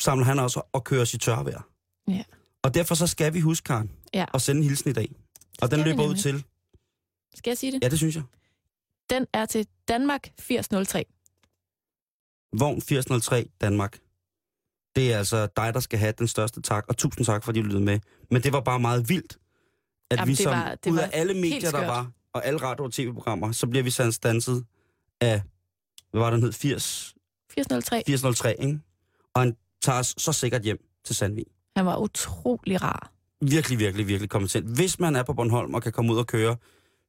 [0.01, 1.69] samler han også og kører sit tørvejr.
[2.09, 2.25] Ja.
[2.63, 4.25] Og derfor så skal vi huske, Karen, Ja.
[4.35, 5.13] at sende en hilsen i dag.
[5.63, 6.45] Og den løber ud til...
[7.35, 7.83] Skal jeg sige det?
[7.83, 8.25] Ja, det synes jeg.
[9.11, 11.05] Den er til Danmark 8003.
[12.59, 13.99] Vogn 8003 Danmark.
[14.97, 17.65] Det er altså dig, der skal have den største tak, og tusind tak, fordi du
[17.65, 18.01] lyttede med.
[18.31, 19.39] Men det var bare meget vildt,
[20.11, 22.93] at Jamen, vi som, var- ud af alle medier, der var, og alle radio- og
[22.93, 24.65] tv-programmer, så bliver vi sandt stanset
[25.21, 25.43] af,
[26.11, 27.15] hvad var den hed, 80,
[27.59, 27.99] 8003.
[28.09, 28.81] 8003, ikke?
[29.35, 31.45] Og han tager os så sikkert hjem til Sandvig.
[31.77, 33.11] Han var utrolig rar.
[33.41, 34.67] Virkelig, virkelig, virkelig kompetent.
[34.77, 36.57] Hvis man er på Bornholm og kan komme ud og køre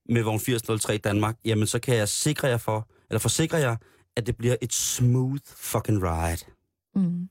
[0.09, 3.75] med vogn 8003 Danmark, jamen så kan jeg sikre jer for, eller forsikre jer,
[4.15, 6.45] at det bliver et smooth fucking ride.
[6.95, 7.29] Mm.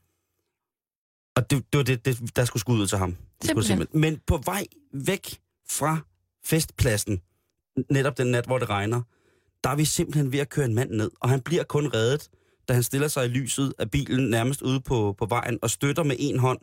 [1.37, 3.17] Og det, det var det, det, der skulle skud ud til ham.
[3.43, 4.01] Det skulle Simpelthen.
[4.01, 5.99] Men på vej væk fra
[6.45, 7.21] festpladsen,
[7.91, 9.03] netop den nat, hvor det regner,
[9.65, 12.29] der er vi simpelthen ved at køre en mand ned, og han bliver kun reddet,
[12.69, 16.03] da han stiller sig i lyset af bilen nærmest ude på, på vejen og støtter
[16.03, 16.59] med en hånd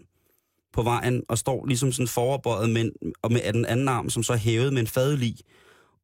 [0.74, 4.34] på vejen og står ligesom sådan foroverbøjet med, og med den anden arm, som så
[4.34, 5.38] er hævet med en fadelig.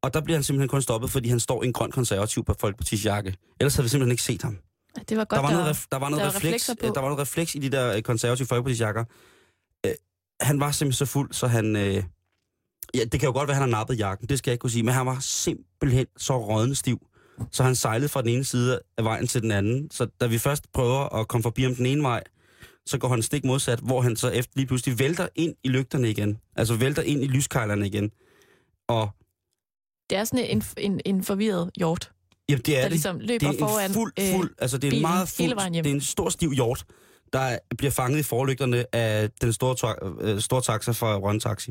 [0.02, 2.54] Og der bliver han simpelthen kun stoppet, fordi han står i en grøn konservativ på
[2.64, 3.34] Folkeparti's jakke.
[3.60, 4.58] Ellers havde vi simpelthen ikke set ham
[5.08, 6.86] Det var godt, der var, noget, der, der var noget der refleks, på.
[6.86, 9.04] der var noget refleks i de der øh, konservative folkepartis jakker.
[9.86, 9.92] Øh,
[10.40, 11.76] han var simpelthen så fuld, så han...
[11.76, 12.04] Øh,
[12.94, 14.60] ja, det kan jo godt være, at han har nappet jakken, det skal jeg ikke
[14.60, 17.06] kunne sige, men han var simpelthen så rådende stiv,
[17.50, 19.90] så han sejlede fra den ene side af vejen til den anden.
[19.90, 22.22] Så da vi først prøver at komme forbi ham den ene vej,
[22.86, 26.10] så går han stik modsat, hvor han så efter lige pludselig vælter ind i lygterne
[26.10, 26.38] igen.
[26.56, 28.10] Altså vælter ind i lyskejlerne igen.
[28.88, 29.10] Og
[30.10, 32.12] det er sådan en, en, en forvirret hjort,
[32.48, 32.90] jamen, det er der det.
[32.92, 35.28] ligesom løber det er foran en fuld, øh, fuld, altså det er en bilen meget
[35.28, 36.84] fuld, det er en stor stiv hjort,
[37.32, 41.70] der bliver fanget i forlygterne af den store, ta- øh, store taxa fra Rønne Taxi.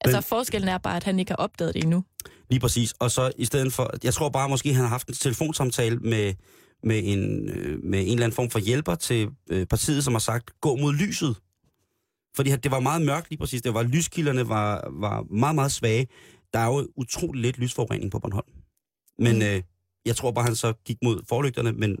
[0.00, 2.04] Altså Men- forskellen er bare, at han ikke har opdaget det endnu.
[2.50, 2.92] Lige præcis.
[2.98, 6.34] Og så i stedet for, jeg tror bare måske, han har haft en telefonsamtale med,
[6.82, 10.18] med, en, øh, med en eller anden form for hjælper til øh, partiet, som har
[10.18, 11.36] sagt, gå mod lyset.
[12.36, 13.62] Fordi det var meget mørkt lige præcis.
[13.62, 16.06] Det var, lyskilderne var, var meget, meget svage.
[16.52, 18.46] Der er jo utrolig lidt lysforurening på Bornholm.
[19.20, 19.42] Men Mm.
[19.42, 19.62] øh,
[20.06, 21.98] jeg tror bare, han så gik mod forlygterne, men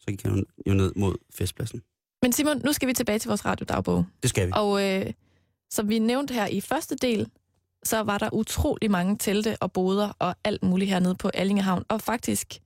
[0.00, 1.82] så gik han jo ned mod festpladsen.
[2.22, 4.04] Men Simon, nu skal vi tilbage til vores radiodagbog.
[4.22, 4.52] Det skal vi.
[4.54, 5.12] Og øh,
[5.70, 7.30] som vi nævnte her i første del,
[7.84, 11.84] så var der utrolig mange telte og boder og alt muligt hernede på Allingehavn.
[11.88, 12.60] Og faktisk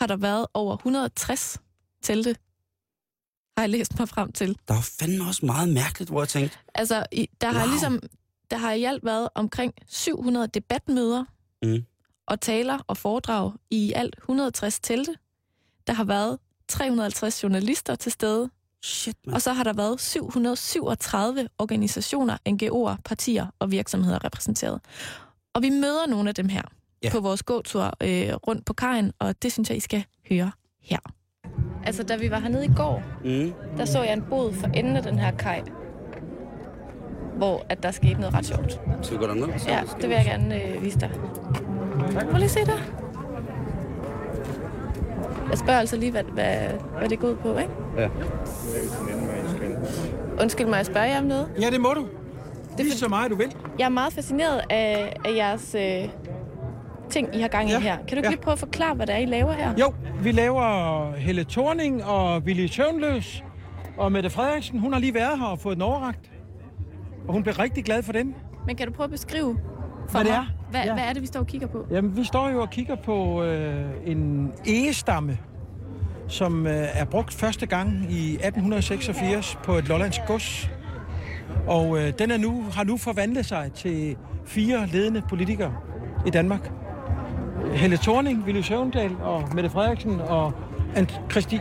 [0.00, 1.58] har der været over 160
[2.02, 2.36] telte,
[3.56, 4.58] har jeg læst mig frem til.
[4.68, 7.70] Der var fandme også meget mærkeligt, hvor jeg tænkte, Altså, i, der har Wow.
[7.70, 8.00] ligesom,
[8.50, 11.24] der har i alt været omkring 700 debatmøder
[11.62, 11.84] Mm.
[12.30, 15.14] Og taler og foredrag i alt 160 telte.
[15.86, 16.38] Der har været
[16.68, 18.50] 350 journalister til stede,
[18.82, 19.34] shit, man.
[19.34, 24.80] og så har der været 737 organisationer, NGO'er, partier og virksomheder repræsenteret.
[25.54, 26.62] Og vi møder nogle af dem her
[27.02, 27.10] Ja.
[27.10, 30.98] på vores gåtur øh, rundt på kajen, og det synes jeg, I skal høre her.
[31.84, 33.52] Altså, da vi var hernede i går, Mm.
[33.76, 35.62] der så jeg en bod for enden af den her kaj,
[37.36, 38.80] hvor at der skete noget ret sjovt.
[39.02, 39.58] Skal vi gå derned?
[39.58, 41.10] Så Ja, det vil jeg gerne øh, vise dig.
[42.30, 42.76] Prøv lige se der.
[45.50, 46.56] Jeg spørger altså lige, hvad, hvad,
[46.98, 47.70] hvad det går ud på, ikke?
[47.98, 48.08] Ja.
[50.42, 51.48] Undskyld mig, jeg spørger jer om noget.
[51.60, 52.06] Ja, det må du.
[52.78, 53.56] Det er for- så meget, du vil.
[53.78, 56.08] Jeg er meget fascineret af, af jeres øh,
[57.10, 57.96] ting, I har gang i Ja, her.
[57.96, 58.30] Kan du ikke ja.
[58.30, 59.72] lige prøve at forklare, hvad det er, I laver her?
[59.80, 63.44] Jo, vi laver Helle Thorning og Willy Søvnløs.
[63.98, 66.30] Og Mette Frederiksen, hun har lige været her og fået den overragt.
[67.28, 68.34] Og hun blev rigtig glad for den.
[68.66, 69.58] Men kan du prøve at beskrive
[70.10, 70.44] for Hvad det er?
[70.70, 70.92] Hvad, Ja.
[70.94, 71.86] hvad er det, vi står og kigger på?
[71.90, 75.38] Jamen, vi står jo og kigger på øh, en egestamme,
[76.28, 80.70] som øh, er brugt første gang i 1886 på et lollandsk gods.
[81.66, 85.72] Og øh, den er nu, har nu forvandlet sig til fire ledende politikere
[86.26, 86.70] i Danmark.
[87.74, 90.52] Helle Thorning, Willy Søvndal og Mette Frederiksen og
[90.96, 91.60] Ant- Christi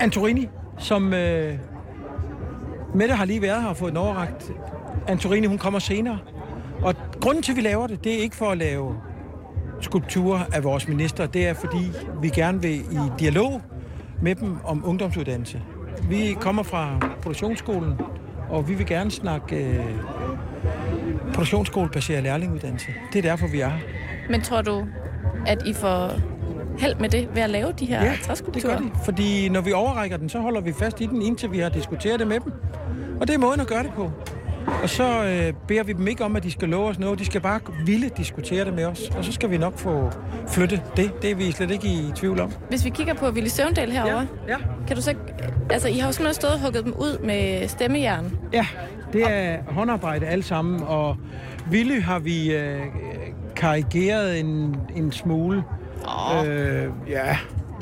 [0.00, 1.54] Antorini, som øh,
[2.94, 4.52] Mette har lige været her og fået den overragt.
[5.08, 6.18] Antorini, hun kommer senere.
[6.82, 8.96] Og grunden til, at vi laver det, det er ikke for at lave
[9.80, 11.26] skulpturer af vores minister.
[11.26, 11.90] Det er, fordi
[12.22, 13.62] vi gerne vil i dialog
[14.22, 15.62] med dem om ungdomsuddannelse.
[16.08, 17.94] Vi kommer fra produktionsskolen,
[18.50, 19.84] og vi vil gerne snakke øh,
[21.34, 22.86] produktionsskolebaseret lærlinguddannelse.
[23.12, 23.78] Det er derfor, vi er her.
[24.30, 24.86] Men tror du,
[25.46, 26.10] at I får
[26.78, 28.78] held med det ved at lave de her Ja, det træskulpturer?
[28.78, 28.90] gør de.
[29.04, 32.20] Fordi når vi overrækker den, så holder vi fast i den, indtil vi har diskuteret
[32.20, 32.52] det med dem.
[33.20, 34.10] Og det er måden at gøre det på.
[34.82, 37.18] Og så øh, beder vi dem ikke om, at de skal love os noget.
[37.18, 39.00] De skal bare ville diskutere det med os.
[39.16, 40.10] Og så skal vi nok få
[40.48, 41.22] flyttet det.
[41.22, 42.52] Det er vi slet ikke i tvivl om.
[42.68, 44.56] Hvis vi kigger på Willy Søvndal herovre, ja.
[44.86, 45.14] kan du så...
[45.70, 48.38] Altså, I har jo simpelthen stået og hugget dem ud med stemmejern.
[48.52, 48.66] Ja,
[49.12, 51.16] det er håndarbejde alt sammen, og
[51.70, 52.80] Willy har vi øh,
[53.56, 55.64] karikeret en, en smule,
[56.06, 57.38] Åh, Øh, ja,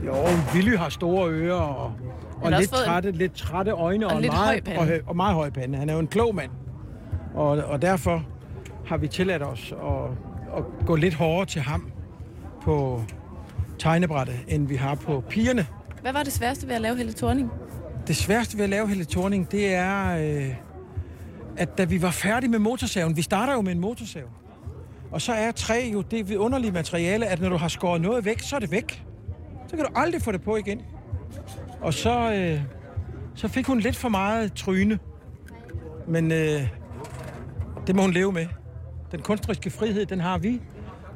[0.07, 0.15] jo,
[0.55, 1.93] Willy har store ører og,
[2.43, 4.81] og lidt, fået en- trætte, lidt trætte øjne og, og lidt høj meget, pande.
[4.81, 5.79] og, og meget høj pande.
[5.79, 6.51] Han er jo en klog mand.
[7.39, 8.25] Og, og derfor
[8.87, 10.11] har vi tilladt os at,
[10.57, 11.91] at gå lidt hårdere til ham
[12.63, 13.03] på
[13.79, 15.67] tegnebrættet, end vi har på pigerne.
[16.01, 17.51] hvad var det sværeste ved at lave Helle Thorning?
[18.07, 20.55] Det sværeste ved at lave Helle Thorning, det er, øh,
[21.57, 24.25] at da vi var færdige med motorsaven, vi starter jo med en motorsav,
[25.11, 28.41] og så er træ jo det vidunderlige materiale, at når du har skåret noget væk,
[28.41, 29.05] så er det væk.
[29.67, 30.83] Så kan du aldrig få det på igen.
[31.81, 32.61] Og så, øh,
[33.35, 34.99] så fik hun lidt for meget tryne.
[36.09, 36.69] Men øh,
[37.89, 38.47] det må hun leve med.
[39.13, 40.61] Den kunstneriske frihed, den har vi.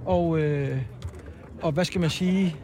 [0.06, 0.82] Og, øh,
[1.62, 2.56] og hvad skal man sige?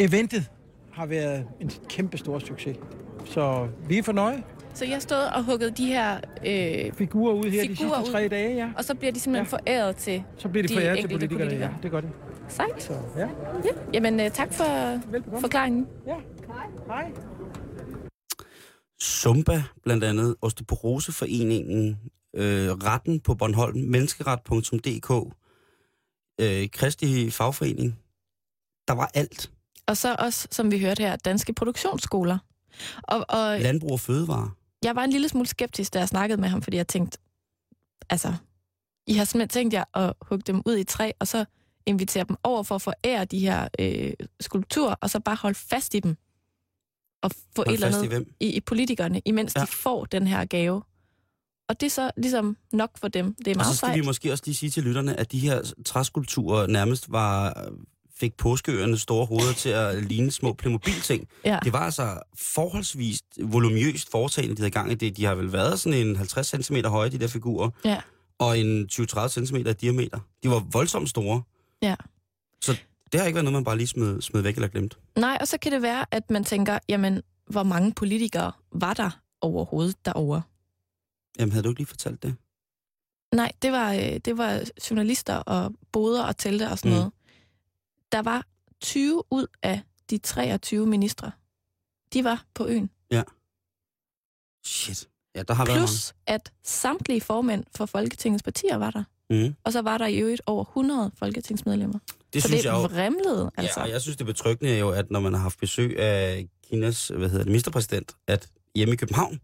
[0.00, 0.50] Eventet
[0.92, 2.76] har været en kæmpe stor succes.
[3.24, 4.42] Så vi er fornøjet.
[4.74, 8.12] Så jeg stod og hugget de her, øh, Figurer ud her Figurer de sidste ud.
[8.12, 8.68] tre dage, ja.
[8.76, 9.72] og så bliver de simpelthen ja.
[9.80, 11.48] foræret til Så bliver det de foræret til politikerne, ja.
[11.48, 11.76] politikere.
[11.82, 12.10] Det gør det.
[12.48, 12.82] Sejt.
[12.82, 13.28] Så, ja.
[13.94, 15.40] Jamen, øh, tak for Velbekomme.
[15.40, 15.86] forklaringen.
[16.06, 16.14] ja.
[16.86, 17.10] Hej.
[19.02, 21.98] Zumba, blandt andet, Osteoporoseforeningen,
[22.34, 25.34] øh, Retten på Bornholm, menneskeret.dk,
[26.40, 27.98] øh, Kristi Fagforening.
[28.88, 29.50] Der var alt.
[29.86, 32.38] Og så også, som vi hørte her, danske produktionsskoler.
[33.02, 34.50] Og, og Landbrug og fødevare.
[34.84, 37.18] jeg var en lille smule skeptisk, da jeg snakkede med ham, fordi jeg tænkte,
[38.10, 38.34] altså,
[39.06, 41.44] I har simpelthen tænkt jer at hugge dem ud i træ, og så
[41.86, 45.94] invitere dem over for at forære de her øh, skulpturer, og så bare holde fast
[45.94, 46.16] i dem.
[47.22, 48.34] Og få Hold et eller andet i hvem?
[48.40, 49.52] i, i politikerne, imens.
[49.56, 49.60] Ja.
[49.60, 50.82] de får den her gave.
[51.72, 53.34] Og det er så ligesom nok for dem.
[53.34, 54.00] Det er Og meget så skal sejt.
[54.00, 57.64] vi måske også lige sige til lytterne, at de her træskulpturer nærmest var
[58.16, 61.28] fik påskeøernes store hoveder til at ligne små Playmobil-ting.
[61.44, 61.58] Ja.
[61.64, 62.18] Det var altså
[62.54, 65.16] forholdsvis voluminøst foretagende, de havde gang i det.
[65.16, 68.00] De har vel været sådan en 50 cm høje, de der figurer, Ja.
[68.38, 70.18] og en 20-30 cm i diameter.
[70.42, 71.42] De var voldsomt store.
[71.82, 71.94] Ja.
[72.62, 72.76] Så
[73.12, 74.98] det har ikke været noget, man bare lige smed, smed væk eller glemt.
[75.18, 79.10] Nej, og så kan det være, at man tænker, jamen, hvor mange politikere var der
[79.40, 80.42] overhovedet derovre?
[81.38, 82.34] Jamen, havde du ikke lige fortalt det?
[83.34, 86.96] Nej, det var, øh, det var journalister og boder og telte og sådan Mm.
[86.96, 87.12] noget.
[88.12, 88.46] Der var
[88.80, 91.30] 20 ud af de 23 ministre.
[92.12, 92.90] De var på øen.
[94.64, 95.08] Shit.
[95.34, 99.04] Ja, der har været Plus, at samtlige formænd for Folketingets partier var der.
[99.30, 99.54] Mm.
[99.64, 101.98] Og så var der i øvrigt over 100 folketingsmedlemmer.
[102.32, 102.82] Det så synes det jeg jo.
[102.82, 103.80] vrimlede, altså.
[103.80, 106.48] Ja, og jeg synes, det betryggende er jo, at når man har haft besøg af
[106.68, 109.40] Kinas, hvad hedder det, ministerpræsident, at hjemme i København,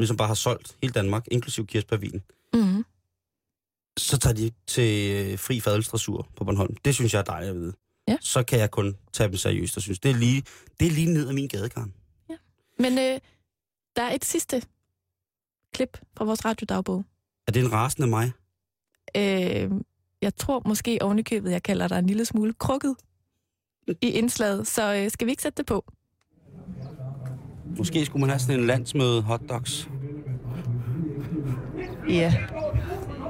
[0.00, 2.22] ligesom bare har solgt hele Danmark, inklusiv Kirsbergvin,
[2.54, 2.84] Mm.
[3.98, 6.76] så tager de til øh, fri fadelsdrassur på Bornholm.
[6.76, 7.72] Det synes jeg er dejligt at vide.
[8.08, 8.16] Ja.
[8.20, 10.42] Så kan jeg kun tage dem seriøst og synes, det er lige,
[10.80, 11.94] det er lige ned ad min gadekarn.
[12.78, 13.20] Men øh,
[13.96, 14.62] der er et sidste
[15.72, 17.04] klip fra vores radiodagbog.
[17.46, 18.32] Er det en rasende mig?
[19.16, 19.70] Øh,
[20.22, 22.96] jeg tror måske ovenikøbet, jeg kalder dig en lille smule krukket
[24.00, 24.66] i indslaget.
[24.66, 25.92] Så øh, skal vi ikke sætte det på?
[27.78, 29.88] Måske skulle man have sådan en landsmøde hotdogs.
[32.08, 32.34] Ja.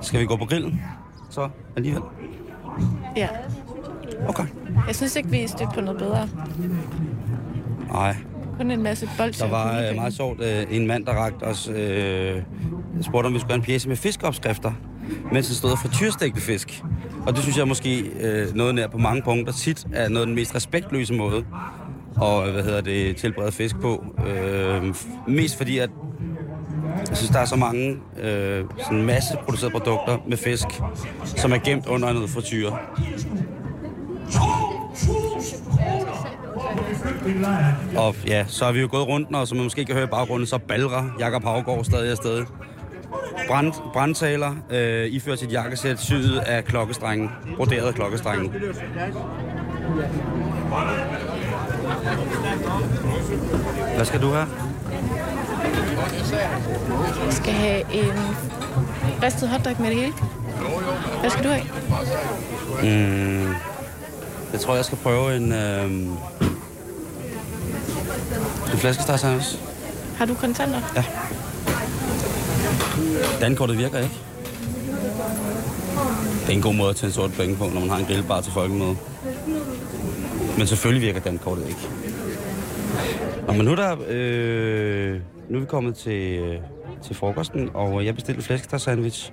[0.03, 0.81] Skal vi gå på grillen?
[1.31, 2.03] Så alligevel.
[3.17, 3.29] Ja.
[4.29, 4.45] Okay.
[4.87, 6.29] Jeg synes ikke, vi er stødt på noget bedre.
[7.93, 8.17] Nej,
[8.57, 9.47] Kun en masse bolsjer.
[9.47, 12.43] Der var øh, meget sjovt øh, en mand, der rakte os, øh,
[13.03, 14.73] spurgte om vi skulle have en pjæse med fiskeopskrifter,
[15.33, 16.83] mens han stod og frityrstegte fisk.
[17.27, 20.27] Og det synes jeg måske øh, noget nær på mange punkter tit er noget af
[20.27, 21.45] den mest respektløse måde
[22.17, 24.05] og hvad hedder det, tilberede fisk på.
[24.27, 24.95] Øh,
[25.29, 25.91] mest fordi, at
[27.09, 30.67] jeg synes, der er så mange øh, sådan masse producerede produkter med fisk,
[31.25, 32.79] som er gemt under noget frityre.
[37.97, 40.11] Og ja, så har vi jo gået rundt, og som man måske kan høre i
[40.11, 42.45] baggrunden, så balrer Jakob Havgård stadig afsted.
[43.49, 48.53] Brand, brandtaler, øh, ifører sit jakkesæt, syet af klokkestrengen, broderede klokkestrengen.
[53.97, 54.47] Hvad skal du have?
[57.27, 58.13] Jeg skal have en
[59.23, 60.13] ristet hotdog med det hele.
[61.21, 61.63] Hvad skal du have?
[62.83, 63.55] Mm,
[64.53, 65.53] jeg tror, jeg skal prøve en...
[65.53, 65.85] Øh,
[68.73, 69.59] en flæskesteg sandwich.
[70.19, 70.81] Har du kontanter?
[73.41, 74.15] Dankortet virker ikke.
[76.41, 78.41] Det er en god måde at tjene sort penge på, når man har en grillbar
[78.41, 78.97] til folkemøde.
[80.61, 81.81] Men selvfølgelig virker dankortet ikke.
[83.47, 86.59] Nå, men nu er, der, øh, nu er vi kommet til, øh,
[87.03, 89.33] til frokosten, og jeg bestilte flæskesteg sandwich.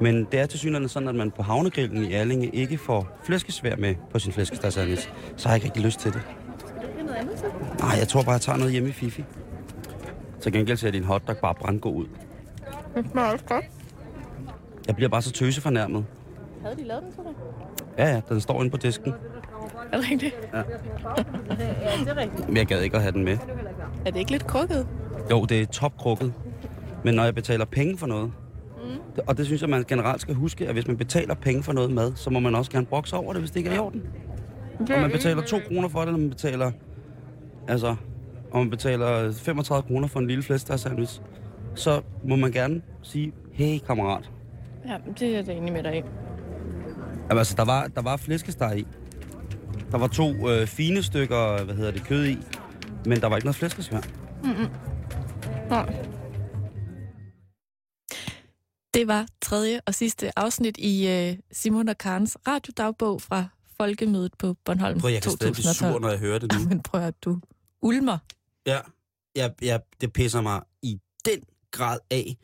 [0.00, 3.76] Men det er til synligheden sådan, at man på havnegrillen i Erlinge ikke får flæskesvær
[3.76, 5.10] med på sin flæskesteg sandwich.
[5.36, 6.22] Så har jeg ikke rigtig lyst til det.
[7.80, 9.24] Nej, jeg tror bare, jeg tager noget hjemme i Fifi.
[10.40, 12.06] Til gengæld ser din hotdog bare brandgod ud.
[12.96, 13.64] Det smager også godt.
[14.86, 16.06] Jeg bliver bare så tøsefornærmet.
[16.62, 17.32] Havde de lavet den til dig?
[17.98, 19.12] Ja, ja, den står inde på disken.
[19.92, 20.34] Er det rigtigt?
[22.48, 23.38] Men jeg gad ikke at have den med.
[24.06, 24.86] Er det ikke lidt krukket?
[25.30, 26.32] Jo, det er topkrukket.
[27.04, 28.32] Men når jeg betaler penge for noget,
[28.84, 29.22] mm.
[29.26, 31.90] og det synes jeg, man generelt skal huske, at hvis man betaler penge for noget
[31.90, 34.02] mad, så må man også gerne brokse over det, hvis det ikke er i orden.
[34.80, 36.70] Om man betaler 2 kroner for det, eller man betaler,
[37.68, 37.96] altså,
[38.52, 41.20] om man betaler 35 kroner for en lille flæskesteg sandwich,
[41.74, 44.30] så må man gerne sige, hey kammerat.
[44.88, 46.02] Ja, det er jeg da enig med dig i.
[47.28, 48.86] Jamen, altså, der var, der var flæskesteg i.
[49.90, 52.38] Der var to øh, fine stykker, hvad hedder det, kød i.
[53.04, 54.00] Men der var ikke noget flæskesvær.
[55.68, 56.04] Nej.
[58.94, 63.44] Det var tredje og sidste afsnit i øh, Simon og Karens radiodagbog fra
[63.76, 65.92] Folkemødet på Bornholm Prøv, jeg kan stadig blive 2012.
[65.92, 66.58] sur, når jeg hører det nu.
[66.68, 67.40] Men prøv at du
[67.82, 68.18] ulmer.
[68.66, 68.80] Ja,
[69.36, 72.36] ja, ja, det pisser mig i den grad af,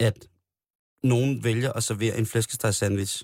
[0.00, 0.28] at
[1.02, 3.22] nogen vælger at servere en flæskesteg sandwich,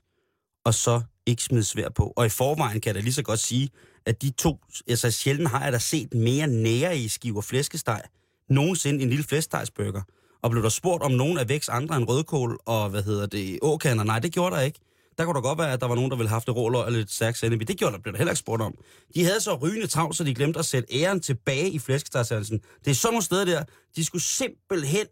[0.65, 2.13] og så ikke smide svær på.
[2.17, 3.71] Og i forvejen kan jeg da lige så godt sige,
[4.07, 4.59] at de to,
[4.89, 8.03] altså sjældent har jeg da set mere nære i skiver flæskesteg,
[8.49, 10.03] nogensinde en lille flæskestegsburger.
[10.43, 13.59] Og blev der spurgt, om nogen er vækst andre end rødkål og, hvad hedder det,
[13.63, 14.05] åkander?
[14.05, 14.79] Nej, det gjorde der ikke.
[15.19, 16.85] Der kunne da godt være, at der var nogen, der ville have haft det råløg
[16.85, 17.69] og lidt stærk sennep.
[17.69, 18.75] Det gjorde der, blev der heller ikke spurgt om.
[19.15, 22.61] De havde så rygende travlt, så de glemte at sætte æren tilbage i flæskestegsandsen.
[22.85, 23.65] Det er sådan nogle steder der,
[23.97, 25.07] de skulle simpelthen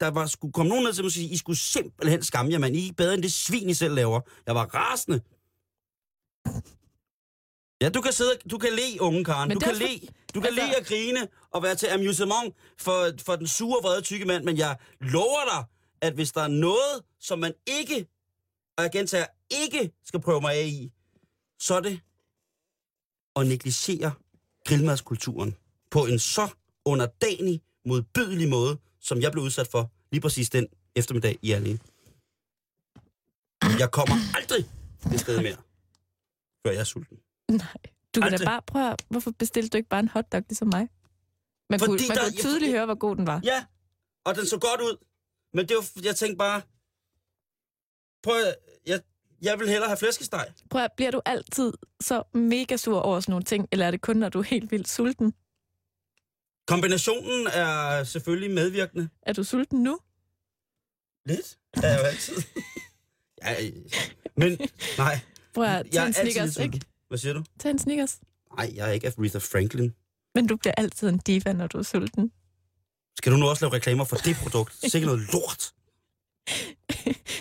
[0.00, 2.58] der var, skulle komme nogen ned til mig og sige, I skulle simpelthen skamme jer,
[2.58, 2.76] mand.
[2.76, 4.20] I er bedre end det svin, I selv laver.
[4.46, 5.20] Jeg var rasende.
[7.80, 9.48] Ja, du kan sidde, du kan le, unge Karen.
[9.48, 10.00] Men Du det kan er le,
[10.34, 14.02] du kan altså- le og grine og være til amusement for, for den sure, vrede,
[14.02, 15.64] tykke mand, men jeg lover dig,
[16.00, 18.06] at hvis der er noget, som man ikke,
[18.76, 20.92] og jeg gentager, ikke skal prøve mig af i,
[21.60, 22.00] så er det
[23.36, 24.12] at negligere
[24.66, 25.56] grillmadskulturen
[25.90, 26.48] på en så
[26.84, 31.78] underdanig, modbydelig måde, som jeg blev udsat for lige præcis den eftermiddag i alene.
[33.78, 34.64] Jeg kommer aldrig
[35.14, 35.56] et sted mere,
[36.66, 37.18] før jeg er sulten.
[37.48, 37.74] Nej.
[38.14, 38.46] Du kan da Aldrig.
[38.46, 40.88] bare prøve, at- hvorfor bestilte du ikke bare en hotdog ligesom mig?
[41.70, 43.40] Man Fordi kunne, man der- kunne jeg- tydeligt høre, hvor god den var.
[43.44, 43.64] Ja,
[44.24, 44.96] og den så godt ud.
[45.54, 46.62] Men det var, jeg tænkte bare,
[48.22, 49.00] prøv at, jeg,
[49.42, 50.52] jeg vil hellere have flæskesteg.
[50.70, 54.00] Prøv at, bliver du altid så mega sur over sådan nogle ting, eller er det
[54.00, 55.34] kun, når du er helt vildt sulten?
[56.66, 59.08] Kombinationen er selvfølgelig medvirkende.
[59.22, 59.98] Er du sulten nu?
[61.26, 62.34] Lidt er jeg jo altid.
[63.42, 63.56] ja,
[64.36, 64.58] men
[64.98, 65.20] nej,
[65.54, 66.74] Prøv at tage en Snickers, sulten.
[66.74, 66.86] ikke?
[67.08, 67.42] Hvad siger du?
[67.60, 68.18] Tag en Snickers.
[68.56, 69.94] Nej, jeg er ikke Aretha Franklin.
[70.34, 72.32] Men du bliver altid en diva, når du er sulten.
[73.18, 74.74] Skal du nu også lave reklamer for det produkt?
[74.92, 75.72] Sikkert noget lort.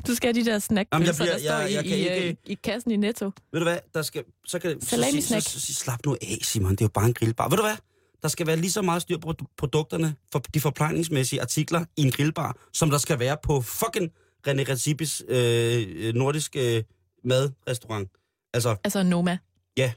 [0.07, 2.27] Du skal have de der snackpølser, bliver- der står jeg- jeg i, kan i, ikke-
[2.29, 3.25] øh, i kassen i Netto.
[3.51, 5.43] Ved du hvad, der skal, så kan så, sig- Salami-snack.
[5.45, 6.71] så, så, så, slap nu af, Simon.
[6.71, 7.49] Det er jo bare en grillbar.
[7.49, 7.75] Ved du hvad?
[8.21, 12.11] Der skal være lige så meget styr på produkterne, for de forplejningsmæssige artikler i en
[12.11, 14.09] grillbar, som der skal være på fucking
[14.47, 16.83] René Recipis øh, nordiske øh,
[17.23, 18.09] madrestaurant.
[18.53, 19.37] Altså, Altså Noma.
[19.77, 19.93] ja,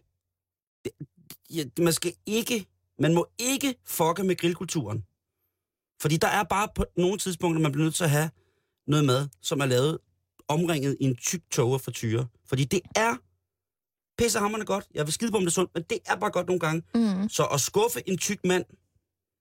[1.78, 2.66] man skal ikke,
[2.98, 5.04] man må ikke fucke med grillkulturen.
[6.02, 8.30] Fordi der er bare på nogle tidspunkter, man bliver nødt til at have
[8.86, 9.98] noget mad, som er lavet
[10.48, 12.26] omringet i en tyk tog af frityre.
[12.46, 13.16] Fordi det er
[14.18, 14.86] pissehammerende godt.
[14.94, 16.82] Jeg vil skide på, om det er sundt, men det er bare godt nogle gange.
[16.94, 17.28] Mm.
[17.28, 18.64] Så at skuffe en tyk mand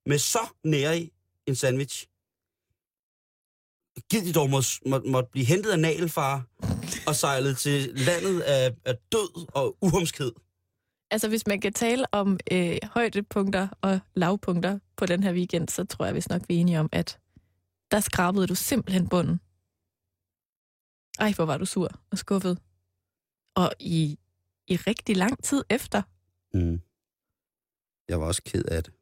[0.06, 1.10] med så nære
[1.46, 2.06] en sandwich,
[4.10, 6.46] giv de dog må, må, må blive hentet af nagelfar
[7.06, 10.32] og sejlet til landet af, af død og uhumskhed.
[11.10, 15.84] Altså, hvis man kan tale om øh, højdepunkter og lavpunkter på den her weekend, så
[15.84, 17.18] tror jeg, hvis nok vi er enige om, at
[17.90, 19.40] der skrabede du simpelthen bunden.
[21.18, 22.58] Ej, hvor var du sur og skuffet.
[23.56, 24.18] Og i,
[24.68, 26.02] i rigtig lang tid efter.
[26.54, 26.80] Mm.
[28.08, 28.92] Jeg var også ked af det.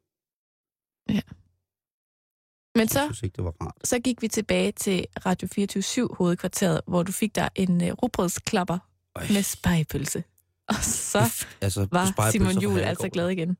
[2.75, 3.75] Men Jeg så, synes ikke, det var rart.
[3.83, 8.77] så gik vi tilbage til Radio 24 hovedkvarteret, hvor du fik dig en uh, rugbrødsklapper
[9.15, 9.27] Øj.
[9.33, 10.23] med spejpølse.
[10.67, 13.57] Og så altså, var Simon Jul altså glad igen.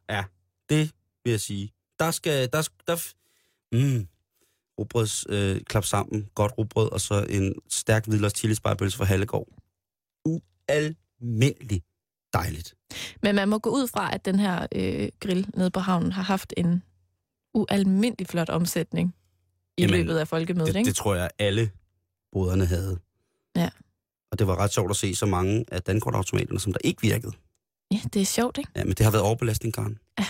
[0.70, 0.92] Det
[1.24, 1.74] vil jeg sige.
[2.00, 2.50] Der skal...
[2.54, 2.96] Der, der,
[3.72, 4.08] mm,
[4.80, 6.30] rugbrøds øh, klap sammen.
[6.36, 9.48] Godt rugbrød, og så en stærk hvidløs chili spejepølse fra Hallegård.
[10.26, 11.82] Ualmindelig
[12.34, 12.76] dejligt.
[13.22, 16.24] Men man må gå ud fra, at den her øh, grill nede på havnen har
[16.24, 16.84] haft en
[17.54, 19.16] ualmindelig flot omsætning
[19.78, 20.88] i Jamen, løbet af folkemødet, Det, ikke?
[20.88, 21.72] det tror jeg, alle
[22.32, 23.00] boderne havde.
[23.56, 23.70] Ja.
[24.32, 27.32] Og det var ret sjovt at se så mange af dankortautomaterne, som der ikke virkede.
[27.92, 28.70] Ja, det er sjovt, ikke?
[28.76, 29.98] Ja, men det har været overbelastning, Karen.
[30.20, 30.26] Ja.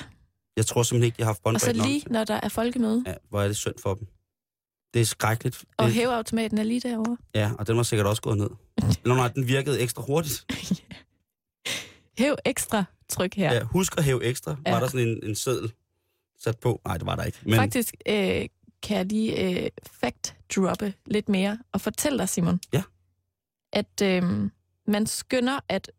[0.57, 1.86] Jeg tror simpelthen ikke, jeg har haft Og så nok.
[1.88, 4.07] lige, når der er folkemøde, Ja, hvor er det synd for dem.
[4.93, 5.65] Det er skrækkeligt.
[5.78, 7.17] og Det, hæveautomaten er lige derovre.
[7.36, 8.49] Ja, og den var sikkert også gået ned.
[9.03, 10.45] Eller nej, den virkede ekstra hurtigt.
[12.17, 13.53] Hæv ekstra tryk her.
[13.53, 13.63] Ja.
[13.63, 14.55] husk at hæve ekstra.
[14.65, 14.72] Ja.
[14.72, 15.72] Var der sådan en, en seddel
[16.43, 16.81] sat på?
[16.85, 17.37] Nej, det var der ikke.
[17.43, 18.45] Men Faktisk øh,
[18.83, 19.69] kan jeg lige øh,
[20.03, 22.83] fact-droppe lidt mere og fortælle dig, Simon, Ja.
[23.73, 24.49] at øh,
[24.87, 25.91] man skynder, at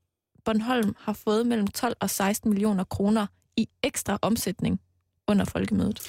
[0.45, 3.27] Bornholm har fået mellem 12 og 16 millioner kroner
[3.57, 4.81] i ekstra omsætning
[5.29, 6.01] under folkemødet.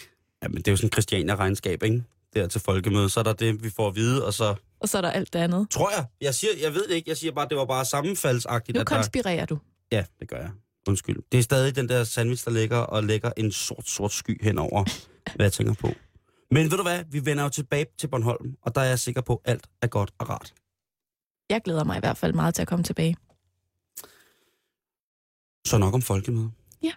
[0.43, 2.03] Jamen, det er jo sådan en Christiania-regnskab, ikke?
[2.34, 3.11] Der til folkemødet.
[3.11, 4.55] Så er der det, vi får at vide, og så...
[4.79, 5.69] Og så er der alt det andet.
[5.69, 6.05] Tror jeg.
[6.21, 7.09] Jeg, siger, jeg ved det ikke.
[7.09, 8.75] Jeg siger bare, at det var bare sammenfaldsagtigt.
[8.75, 8.95] Nu at der...
[8.95, 9.57] konspirerer du.
[9.91, 10.51] Ja, det gør jeg.
[10.88, 11.17] Undskyld.
[11.31, 14.84] Det er stadig den der sandwich, der ligger og lægger en sort, sort sky henover,
[15.36, 15.89] hvad jeg tænker på.
[16.51, 17.03] Men ved du hvad?
[17.11, 19.88] Vi vender jo tilbage til Bornholm, og der er jeg sikker på, at alt er
[19.88, 20.53] godt og rart.
[21.49, 23.17] Jeg glæder mig i hvert fald meget til at komme tilbage.
[25.65, 26.51] Så nok om folkemøde.
[26.84, 26.91] Ja.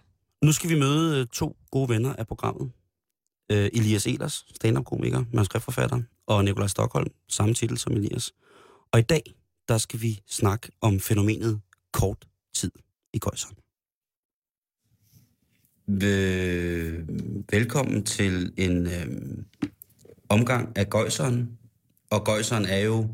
[0.45, 2.70] Nu skal vi møde øh, to gode venner af programmet.
[3.53, 8.32] Øh, Elias Elers, stand-up-komiker, manuskriptforfatter, og Nikolaj Stockholm, samme titel som Elias.
[8.93, 9.22] Og i dag,
[9.68, 11.61] der skal vi snakke om fænomenet
[11.93, 12.70] kort tid
[13.12, 13.57] i Gøjseren.
[17.51, 19.07] Velkommen til en øh,
[20.28, 21.59] omgang af Gøjseren.
[22.11, 23.09] Og Gøjseren er jo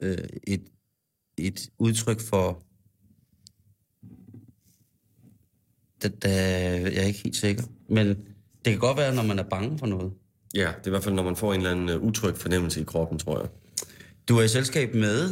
[0.00, 0.62] øh, et,
[1.38, 2.62] et udtryk for
[6.02, 7.62] det, det, jeg er ikke helt sikker.
[7.88, 10.12] Men det kan godt være, når man er bange for noget.
[10.54, 12.80] Ja, det er i hvert fald, når man får en eller anden uh, utryg fornemmelse
[12.80, 13.48] i kroppen, tror jeg.
[14.28, 15.28] Du er i selskab med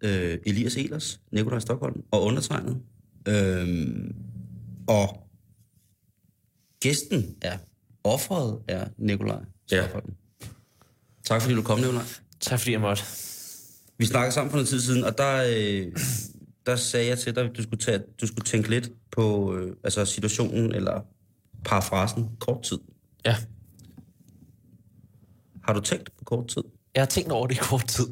[0.00, 2.82] øh, Elias Elers, Nikolaj Stockholm og undertegnet.
[3.28, 4.14] Øhm,
[4.88, 5.25] og
[6.86, 7.58] gæsten er,
[8.04, 9.40] offeret er Nikolaj.
[9.70, 9.86] Ja.
[11.24, 12.04] Tak fordi du kom, Nikolaj.
[12.40, 13.02] Tak fordi jeg måtte.
[13.98, 15.92] Vi snakkede sammen for noget tid siden, og der, øh,
[16.66, 19.76] der sagde jeg til dig, at du skulle, tage, du skulle tænke lidt på øh,
[19.84, 21.00] altså situationen, eller
[21.64, 22.78] parafrasen, kort tid.
[23.24, 23.36] Ja.
[25.64, 26.62] Har du tænkt på kort tid?
[26.94, 28.06] Jeg har tænkt over det i kort tid.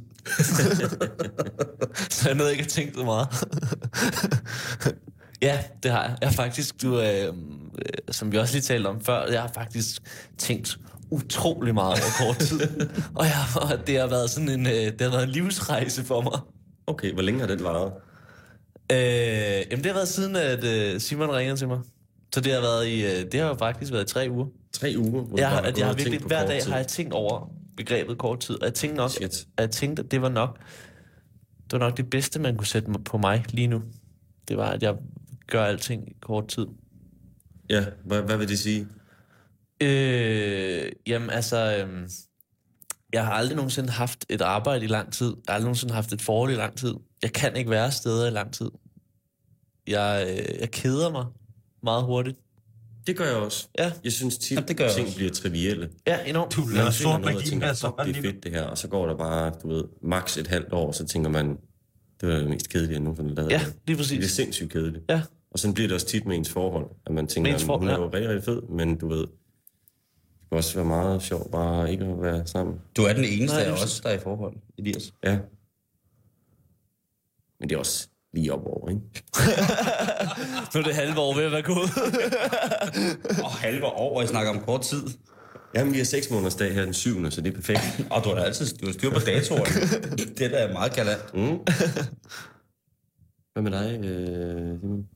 [2.14, 3.28] så jeg nåede ikke at tænke det meget.
[5.42, 6.16] Ja, det har jeg.
[6.20, 7.34] Jeg har faktisk, du, øh,
[8.10, 10.02] som vi også lige talte om før, jeg har faktisk
[10.38, 10.78] tænkt
[11.10, 12.60] utrolig meget over kort tid.
[13.18, 16.20] og, jeg, og det har været sådan en, øh, det har været en livsrejse for
[16.20, 16.40] mig.
[16.86, 17.92] Okay, hvor længe har den varet?
[18.92, 18.98] Øh,
[19.70, 21.78] jamen det har været siden, at øh, Simon ringede til mig.
[22.34, 24.46] Så det har været i, øh, det har jo faktisk været i tre uger.
[24.72, 25.22] Tre uger?
[25.22, 26.70] Hvor Jeg, har, at jeg har virkelig, hver dag tid.
[26.70, 28.54] har jeg tænkt over begrebet kort tid.
[28.60, 29.24] Og jeg tænkte nok, Shit.
[29.24, 30.58] at jeg tænkte, at det var nok,
[31.64, 33.82] det var nok det bedste, man kunne sætte på mig lige nu.
[34.48, 34.94] Det var, at jeg
[35.46, 36.66] gør alting i kort tid.
[37.70, 38.86] Ja, hvad, hvad vil det sige?
[39.80, 42.08] Øh, jamen altså, øhm,
[43.12, 45.26] jeg har aldrig nogensinde haft et arbejde i lang tid.
[45.26, 46.94] Jeg har aldrig nogensinde haft et forhold i lang tid.
[47.22, 48.70] Jeg kan ikke være steder i lang tid.
[49.86, 51.26] Jeg, øh, jeg keder mig
[51.82, 52.38] meget hurtigt.
[53.06, 53.68] Det gør jeg også.
[53.78, 53.92] Ja.
[54.04, 55.16] Jeg synes tit, Jamen, det gør ting også.
[55.16, 55.90] bliver trivielle.
[56.06, 56.56] Ja, enormt.
[56.56, 58.62] Du lader sort noget og magi fuck, det er fedt det her.
[58.62, 61.56] Og så går der bare, du ved, maks et halvt år, så tænker man,
[62.20, 63.50] det var det mest kedelige, jeg nogensinde har lavet.
[63.52, 63.66] Ja, det.
[63.66, 64.30] lige Det er præcis.
[64.30, 65.04] sindssygt kedeligt.
[65.10, 65.22] Ja.
[65.50, 66.86] Og sådan bliver det også tit med ens forhold.
[67.06, 69.28] At man tænker, at hun er jo rigtig, rigtig fed, men du ved, det
[70.50, 72.80] kan også være meget sjovt bare ikke at være sammen.
[72.96, 75.14] Du er den eneste Nej, af er os, der er i forhold, Elias.
[75.24, 75.38] Ja.
[77.60, 79.00] Men det er også lige op over, ikke?
[80.74, 81.90] Nu er det halve år ved at være gået.
[83.44, 85.02] Og halve år, og jeg snakker om kort tid.
[85.74, 87.30] Jamen, vi har seks måneders dag her den 7.
[87.30, 88.06] så det er perfekt.
[88.10, 89.64] Og du har da altid du har styr på datoren.
[90.38, 91.34] det der er meget galant.
[91.34, 91.58] Mm.
[93.52, 95.06] Hvad med dig, øh, Simon?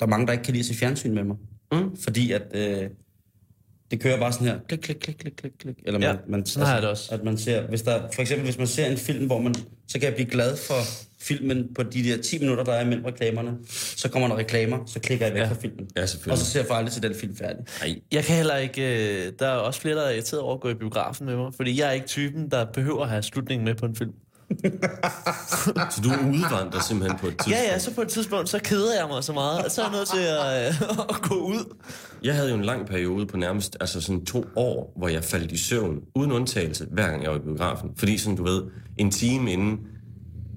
[0.00, 1.36] Der er mange, der ikke kan lide at se fjernsyn med mig.
[1.72, 1.96] Mm.
[1.96, 2.90] Fordi at øh,
[3.90, 4.58] det kører bare sådan her.
[4.68, 5.76] Klik, klik, klik, klik, klik, klik.
[5.86, 7.14] Eller man, Ja, man, altså, sådan har jeg det også.
[7.14, 9.54] At man ser, hvis der, for eksempel, hvis man ser en film, hvor man,
[9.88, 10.74] så kan jeg blive glad for
[11.20, 13.56] filmen på de der 10 minutter, der er imellem reklamerne.
[13.96, 15.48] Så kommer der reklamer, så klikker jeg væk Ja.
[15.48, 15.88] fra filmen.
[15.96, 16.46] Ja, Og så selvfølgelig.
[16.46, 17.64] ser jeg for aldrig til den film færdig.
[17.80, 18.82] Nej, Jeg kan heller ikke...
[19.26, 21.52] Øh, der er også flere, der er irriteret over at gå i biografen med mig.
[21.56, 24.12] Fordi jeg er ikke typen, der behøver at have slutningen med på en film.
[25.92, 27.50] så du udvandrer simpelthen på et tidspunkt.
[27.50, 29.86] Ja, ja, så på et tidspunkt, så keder jeg mig så meget, at så er
[29.86, 31.74] jeg nødt til at, øh, at gå ud.
[32.22, 35.52] Jeg havde jo en lang periode på nærmest altså sådan to år, hvor jeg faldt
[35.52, 37.90] i søvn, uden undtagelse, hver gang jeg var i biografen.
[37.96, 38.62] Fordi sådan, du ved,
[38.96, 39.78] en time inden,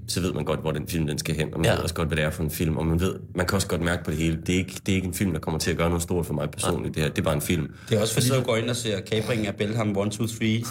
[0.10, 1.72] så ved man godt, hvor den film den skal hen, og man Ja.
[1.76, 3.68] ved også godt, hvad det er for en film, og man ved, man kan også
[3.68, 5.60] godt mærke på det hele, det er ikke, det er ikke en film, der kommer
[5.60, 7.68] til at gøre noget stort for mig personligt, det her, det er bare en film.
[7.90, 10.64] Det er også fordi, du går ind og ser Kapringen af Belham 1, 2, 3.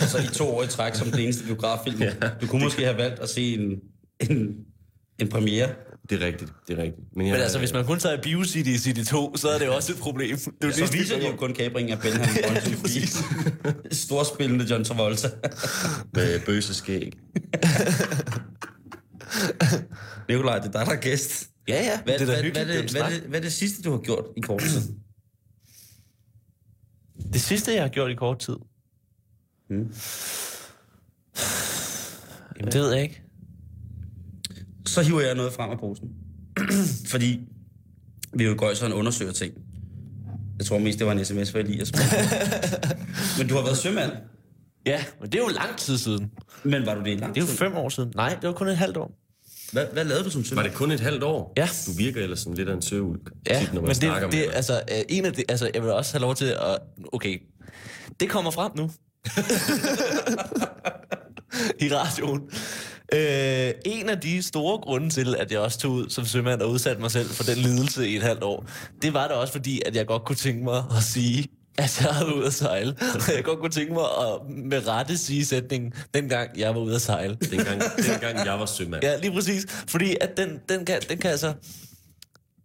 [0.00, 2.02] altså i to år i træk som den eneste biograffilm.
[2.02, 3.70] Ja, du kunne måske have valgt at se en,
[4.30, 4.54] en,
[5.18, 5.68] en premiere.
[6.10, 7.06] Det er rigtigt, det er rigtigt.
[7.16, 9.68] Men, jeg, Men altså, hvis man kun tager BioCity i City 2, så er det
[9.68, 10.36] også et problem.
[10.36, 12.28] Det er jo Så det, viser de jo kun Kapringen af Belham 1,
[13.62, 13.74] 2, 3.
[13.94, 15.28] Storspillende John Travolta.
[16.12, 17.02] Med bøse skæg.
[20.28, 21.50] Nikolaj, det er dig, der er gæst.
[21.68, 22.66] Ja, ja, Hvad, det er hvad, hyggeligt.
[22.66, 24.80] hvad, det, hvad, er hvad, er det sidste, du har gjort i kort tid?
[27.32, 28.56] det sidste, jeg har gjort i kort tid.
[29.68, 29.94] Hmm.
[32.58, 33.22] Jamen, det ved jeg ikke.
[34.94, 36.08] Så hiver jeg noget frem af posen.
[37.12, 37.40] fordi
[38.34, 39.54] vi jo i Gøjseren undersøger ting.
[40.58, 41.92] Jeg tror mest, det var en sms for Elias.
[43.38, 44.12] Men du har været sømand.
[44.86, 46.30] Ja, men det er jo lang tid siden.
[46.64, 47.56] Men var du det i lang Det er jo tid?
[47.58, 48.12] fem år siden.
[48.16, 49.12] Nej, det var kun et halvt år.
[49.72, 50.66] Hvad, hvad lavede du som Var sømand?
[50.66, 51.52] det kun et halvt år?
[51.56, 51.68] Ja.
[51.86, 54.36] Du virker ellers sådan lidt af en søvulk, Ja, tit, når man men snakker det,
[54.36, 54.56] med det dig.
[54.56, 56.78] altså, øh, en af de, altså, jeg vil også have lov til at...
[57.12, 57.38] Okay,
[58.20, 58.84] det kommer frem nu.
[61.84, 62.40] I radioen.
[63.12, 66.70] Øh, en af de store grunde til, at jeg også tog ud som sømand og
[66.70, 68.66] udsatte mig selv for den lidelse i et halvt år,
[69.02, 71.48] det var da også fordi, at jeg godt kunne tænke mig at sige,
[71.78, 72.96] at jeg havde ude at sejle.
[73.14, 76.94] Og jeg godt kunne tænke mig at med rette sige sætningen, dengang jeg var ude
[76.94, 77.34] at sejle.
[77.50, 79.04] Dengang, dengang jeg var sømand.
[79.04, 79.66] Ja, lige præcis.
[79.88, 81.52] Fordi at den, den, kan, den kan altså...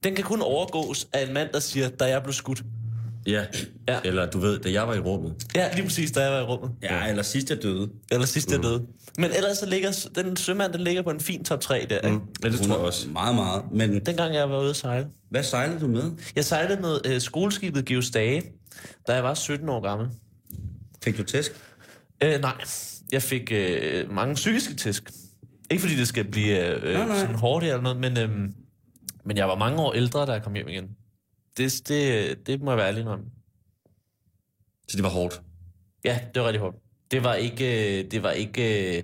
[0.03, 2.63] Den kan kun overgås af en mand, der siger, da jeg blev skudt.
[3.29, 3.45] Ja.
[3.87, 3.99] Ja.
[4.03, 5.33] Eller du ved, da jeg var i rummet.
[5.55, 6.71] Ja, lige præcis, da jeg var i rummet.
[6.83, 7.89] Ja, eller sidst jeg døde.
[8.11, 8.85] Eller sidst jeg døde.
[9.17, 11.95] Men ellers så ligger den sømand, den ligger på en fin top 3 der.
[11.99, 12.17] Ikke?
[12.17, 12.21] Mm.
[12.43, 13.09] Ja, det tror jeg også.
[13.09, 13.63] Meget, meget.
[13.71, 15.07] Men Dengang jeg var ude at sejle.
[15.29, 16.11] hvad sejlede du med?
[16.35, 18.43] Jeg sejlede med øh, skoleskibet Geostage,
[19.07, 20.07] da jeg var 17 år gammel.
[21.03, 21.51] Fik du tæsk?
[22.23, 22.53] Øh, nej,
[23.11, 25.11] jeg fik øh, mange psykiske tæsk.
[25.71, 27.19] Ikke fordi det skal blive øh, Nej, nej.
[27.19, 28.29] sådan hårdt eller noget, men, øh,
[29.25, 30.83] men jeg var mange år ældre, da jeg kom hjem igen.
[31.57, 33.19] Det, det, det må jeg være ærlig om.
[34.87, 35.41] Så det var hårdt.
[36.05, 36.75] Ja, det var rigtig hårdt.
[37.11, 39.03] Det var ikke, det var ikke,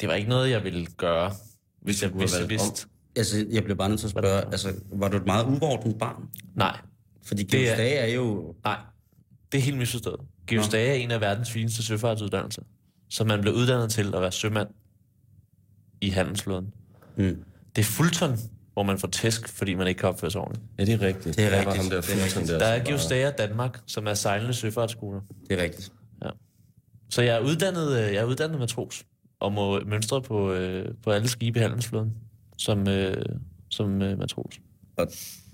[0.00, 1.32] det var ikke noget, jeg ville gøre,
[1.80, 2.68] hvis jeg, hvis jeg valgt om.
[2.68, 2.88] vidste.
[3.16, 6.28] Altså, jeg bliver bare nødt til at spørge, altså, var du et meget uvordent barn?
[6.54, 6.80] Nej,
[7.22, 8.54] Fordi Det er- er jo...
[8.64, 8.78] nej.
[9.52, 10.20] Det er helt misforstået.
[10.46, 12.62] Geostage er en af verdens fineste søfartsuddannelser.
[13.10, 14.68] Så man blev uddannet til at være sømand
[16.00, 16.72] i handelsflåden.
[17.16, 17.44] Mm.
[17.76, 18.38] Det er Fulton,
[18.78, 20.66] hvor man får tæsk, fordi man ikke kan opføre sig ordentligt.
[20.78, 21.36] Ja, det er rigtigt.
[21.36, 21.82] Det er Der var rigtigt.
[21.82, 22.48] ham der Det er rigtigt.
[22.48, 22.58] der.
[22.58, 25.20] Der er Geostager Danmark, som er sejlende søfartsskoler.
[25.50, 25.92] Det er rigtigt.
[27.10, 29.04] Så jeg er uddannet, øh, jeg er uddannet matros,
[29.40, 32.12] og må mønstre på, øh, på alle skibe i handelsflåden
[32.58, 33.24] som, øh,
[33.70, 34.54] som øh, matros.
[34.98, 35.06] Og,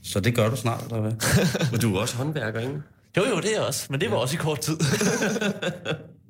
[0.03, 1.13] så det gør du snart, eller hvad?
[1.73, 2.83] Og du er også håndværker, ikke?
[3.17, 4.77] Jo, jo, det er jeg også, men det var også i kort tid.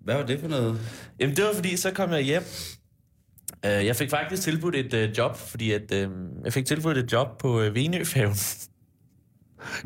[0.05, 0.79] Hvad var det for noget?
[1.21, 2.43] Jamen, det var fordi, så kom jeg hjem.
[3.65, 6.09] Øh, Jeg fik faktisk tilbudt et øh, job, fordi at, øh,
[6.45, 8.37] jeg fik tilbudt et job på øh, Venøfærgen.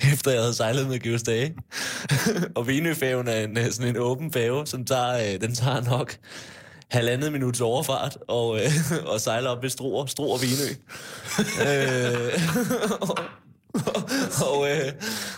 [0.12, 1.54] Efter jeg havde sejlet med Geostage.
[2.56, 6.16] og Venøfærgen er en, øh, sådan en åben færge, som tager, øh, den tager nok
[6.90, 8.70] halvandet minuts overfart og, øh,
[9.12, 10.68] og sejler op ved Struer, Struer Venø.
[11.68, 12.42] øh,
[13.00, 13.18] og,
[14.46, 14.92] og, øh,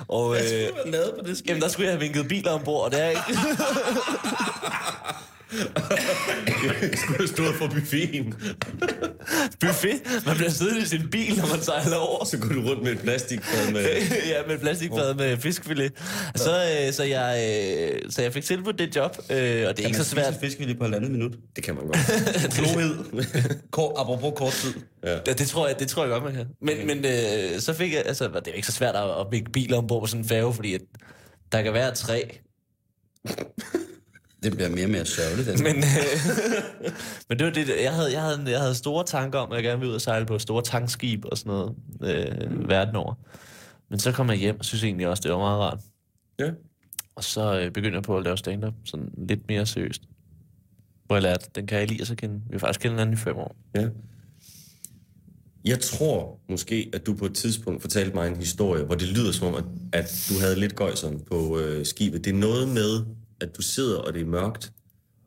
[0.09, 3.01] og, øh, lavet på det jamen, der skulle jeg have vinket biler ombord, og det
[3.05, 3.23] er ikke...
[5.51, 8.35] Skulle have stået for buffeten.
[9.61, 10.25] buffet.
[10.27, 12.25] Man bliver siddende i sin bil, når man sejler over.
[12.25, 13.83] Så går du rundt med et plastikfad med...
[14.33, 15.93] ja, med et plastikfad med fiskfilet.
[16.35, 17.59] Så, øh, så, jeg,
[17.95, 20.35] øh, så jeg fik tilbudt det job, øh, og det er ikke så svært.
[20.41, 21.33] fiskvilje på halvandet minut.
[21.57, 21.99] Det kan man godt.
[22.57, 22.97] Klohed.
[23.71, 24.75] Kort, apropos kort tid.
[25.05, 26.47] Ja, det, tror jeg, det tror jeg godt, man kan.
[26.63, 29.51] Men, men øh, så fik jeg, altså, det er ikke så svært at, at bygge
[29.53, 30.81] biler ombord på sådan en færge, fordi at
[31.53, 32.39] der kan være tre.
[34.43, 35.49] Det bliver mere og mere sørgeligt.
[35.49, 35.65] Altså.
[35.65, 36.93] Men, øh,
[37.29, 39.65] men det var det, jeg havde, jeg, havde, jeg havde store tanker om, at jeg
[39.65, 43.15] gerne ville ud og sejle på store tankskib og sådan noget øh, verden over.
[43.91, 45.81] Men så kom jeg hjem og synes egentlig også, det var meget rart.
[46.39, 46.51] Ja.
[47.15, 50.03] Og så øh, begyndte jeg på at lave stand-up sådan lidt mere seriøst.
[51.07, 52.35] Hvor jeg lærte, den kan jeg lige så kende.
[52.35, 53.57] Vi har faktisk kendt hinanden i fem år.
[53.75, 53.89] Ja.
[55.65, 59.33] Jeg tror måske, at du på et tidspunkt fortalte mig en historie, hvor det lyder
[59.33, 62.25] som om, at, at du havde lidt gøjseren på øh, skibet.
[62.25, 63.05] Det er noget med,
[63.41, 64.73] at du sidder, og det er mørkt,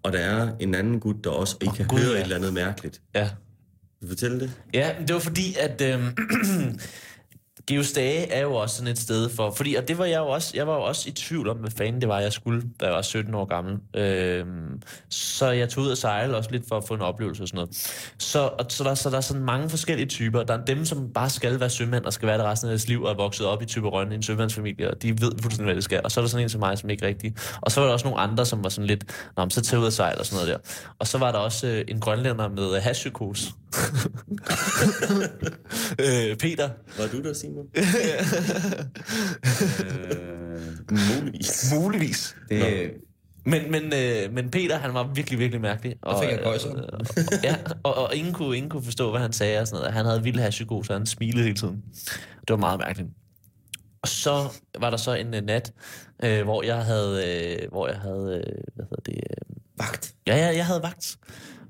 [0.03, 2.17] og der er en anden gut, der også, og I Åh, kan Gud, høre ja.
[2.17, 3.01] et eller andet mærkeligt.
[3.15, 3.29] Ja.
[4.01, 4.51] Vil du fortælle det?
[4.73, 5.99] Ja, det var fordi, at øh,
[7.67, 9.51] Geostage er jo også sådan et sted for...
[9.51, 10.51] Fordi, og det var jeg jo også...
[10.55, 12.93] Jeg var jo også i tvivl om, hvad fanden det var, jeg skulle, da jeg
[12.93, 13.77] var 17 år gammel.
[13.95, 17.47] Øhm, så jeg tog ud og sejle også lidt for at få en oplevelse og
[17.47, 17.69] sådan noget.
[18.17, 20.43] Så, og, så, der, så der er sådan mange forskellige typer.
[20.43, 22.87] Der er dem, som bare skal være sømænd og skal være det resten af deres
[22.87, 25.75] liv og er vokset op i Typerøn i en sømandsfamilie, og de ved fuldstændig, hvad
[25.75, 26.01] det skal.
[26.03, 27.33] Og så er der sådan en som mig, som ikke rigtig...
[27.61, 29.03] Og så var der også nogle andre, som var sådan lidt...
[29.37, 30.69] Nå, så tager ud og sejle og sådan noget der.
[30.99, 33.53] Og så var der også øh, en grønlænder med øh, hashpsykose.
[35.99, 37.67] øh, Peter, Var du der, Simon?
[40.91, 41.73] Øh, Muligvis.
[41.75, 42.35] Muligvis.
[42.49, 42.91] det,
[43.45, 45.95] Men, men, øh, men Peter, han var virkelig, virkelig mærkelig.
[46.01, 46.69] Og, fik jeg gøjser.
[46.77, 47.05] øh, og,
[47.43, 49.93] ja, og, og ingen, kunne, ingen kunne forstå, hvad han sagde og sådan noget.
[49.93, 51.83] Han havde vild hashpsykose, så han smilede hele tiden.
[52.41, 53.09] Det var meget mærkeligt.
[54.01, 54.49] Og så
[54.79, 55.73] var der så en uh, nat,
[56.23, 57.23] øh, hvor jeg havde,
[57.61, 60.13] øh, hvor jeg havde, øh, hvad hedder det, øh, vagt.
[60.27, 61.17] Ja, ja, jeg havde vagt.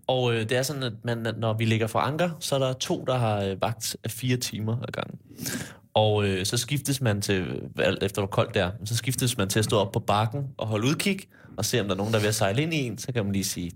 [0.07, 2.73] Og øh, det er sådan, at man, når vi ligger for anker, så er der
[2.73, 5.19] to, der har øh, vagt af fire timer ad gangen.
[5.93, 9.49] Og øh, så skiftes man til, alt efter hvor koldt det er, så skiftes man
[9.49, 11.19] til at stå op på bakken og holde udkig,
[11.57, 12.97] og se om der er nogen, der er ved at sejle ind i en.
[12.97, 13.71] Så kan man lige sige,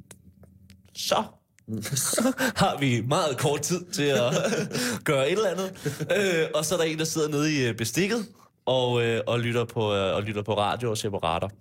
[0.94, 1.24] så
[2.62, 4.34] har vi meget kort tid til at
[5.04, 5.98] gøre et eller andet.
[6.18, 8.26] Øh, og så er der en, der sidder nede i øh, bestikket,
[8.68, 11.52] og, øh, og, lytter på, øh, og lytter på radio og ser på radar.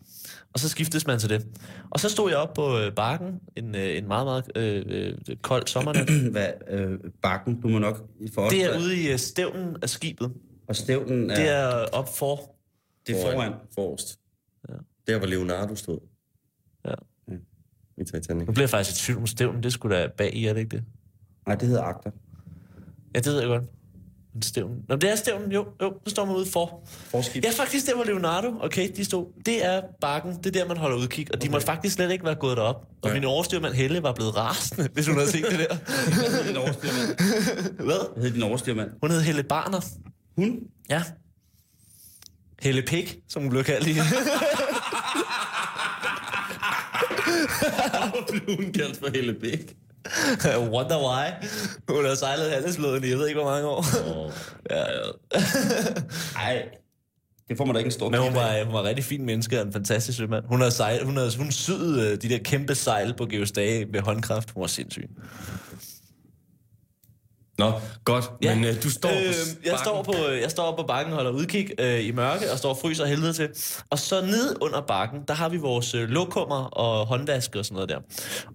[0.52, 1.46] Og så skiftes man til det.
[1.90, 5.36] Og så stod jeg op på øh, bakken en, øh, en meget, meget øh, øh,
[5.42, 6.10] kold sommernat.
[6.32, 9.88] Hvad, øh, bakken, du må nok for os, Det er ude i øh, stævnen af
[9.90, 10.32] skibet.
[10.68, 12.54] Og stævnen er, Det er op for.
[13.06, 13.52] det er foran.
[13.74, 14.18] Forrest.
[14.68, 14.74] Ja.
[15.06, 15.98] Der, hvor Leonardo stod.
[16.86, 16.94] Ja.
[17.98, 18.46] I Titanic.
[18.46, 19.62] Nu bliver jeg faktisk i tvivl om stævnen.
[19.62, 20.84] Det skulle da bag i, er det ikke det?
[21.46, 22.10] Nej, det hedder akter.
[23.14, 23.64] Ja, det ved jeg godt.
[24.42, 24.76] Stævnen.
[24.88, 25.66] Nå, det er stævnen, jo.
[25.82, 26.88] Jo, så står man ude for.
[27.10, 27.44] Forskib.
[27.44, 29.26] Ja, faktisk der, hvor Leonardo og Kate, de stod.
[29.46, 30.36] Det er bakken.
[30.36, 31.26] Det er der, man holder udkig.
[31.34, 32.76] Og de måtte faktisk slet ikke være gået derop.
[33.02, 33.14] Og Nej.
[33.14, 35.76] min overstyrmand Helle var blevet rasende, hvis hun havde set det der.
[35.76, 37.16] Hvad hed din overstyrmand?
[37.84, 38.14] Hvad?
[38.14, 38.90] Hvad hed din overstyrmand?
[39.02, 39.80] Hun hed Helle Barner.
[40.36, 40.58] Hun?
[40.90, 41.02] Ja.
[42.62, 43.94] Helle Pik, som hun blev kaldt i.
[48.56, 49.76] Hun kaldt for Helle Bæk.
[50.74, 51.48] Wonder why.
[51.88, 53.84] Hun har sejlet handelsflåden i, jeg ved ikke, hvor mange år.
[54.06, 54.32] Oh.
[54.70, 54.84] Ja.
[56.34, 56.68] Nej,
[57.48, 59.60] det får man da ikke en stor Men hun var, hun var rigtig fin menneske
[59.60, 60.44] og en fantastisk sømand.
[60.48, 64.00] Hun har, sejl, hun har hun syet øh, de der kæmpe sejl på Geostage med
[64.00, 64.50] håndkraft.
[64.50, 65.10] Hun var sindssyg.
[67.58, 67.72] Nå,
[68.04, 68.30] godt.
[68.42, 68.54] Ja.
[68.54, 69.20] Men øh, du står øh, på
[69.64, 69.78] jeg, bakken.
[69.78, 72.76] står på, jeg står på bakken og holder udkig øh, i mørke og står og
[72.76, 73.48] fryser helvede til.
[73.90, 77.74] Og så ned under bakken, der har vi vores øh, lokummer og håndvask og sådan
[77.74, 77.98] noget der.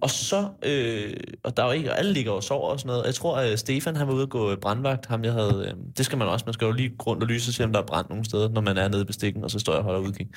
[0.00, 2.88] Og så, øh, og der er jo ikke, og alle ligger og sover og sådan
[2.88, 3.06] noget.
[3.06, 5.06] Jeg tror, at Stefan han var ude og gå øh, brandvagt.
[5.06, 6.44] Ham, jeg havde, øh, det skal man også.
[6.46, 8.48] Man skal jo lige rundt og lyse og se, om der er brand nogle steder,
[8.48, 10.28] når man er nede i bestikken, og så står jeg og holder udkig.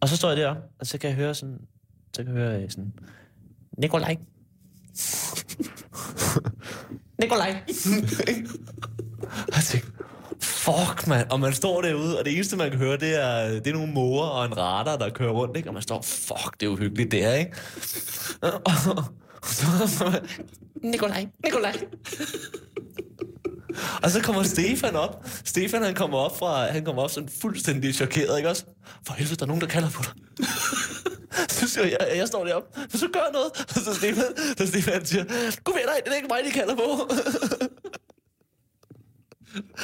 [0.00, 1.58] Og så står jeg der, og så kan jeg høre sådan,
[2.16, 2.92] så kan jeg høre øh, sådan,
[3.78, 4.16] Nikolaj.
[7.18, 7.46] Nikolaj.
[9.54, 9.90] jeg tænkte,
[10.40, 11.30] fuck, mand.
[11.30, 13.92] Og man står derude, og det eneste, man kan høre, det er, det er nogle
[13.92, 15.68] måger og en radar, der kører rundt, ikke?
[15.68, 17.52] Og man står, fuck, det er uhyggeligt, det er, ikke?
[20.92, 21.72] Nikolaj, Nikolaj.
[24.02, 25.24] Og så kommer Stefan op.
[25.44, 28.64] Stefan, han kommer op fra, han kommer op sådan fuldstændig chokeret, ikke også?
[29.06, 30.12] For helvede, der er nogen, der kalder på dig.
[31.60, 33.50] Så siger jeg, jeg, jeg står deroppe, så gør noget.
[33.76, 34.24] Og så Stefan,
[34.58, 35.24] så Stefan siger,
[35.64, 36.82] gå ved dig, det er ikke mig, de kalder på.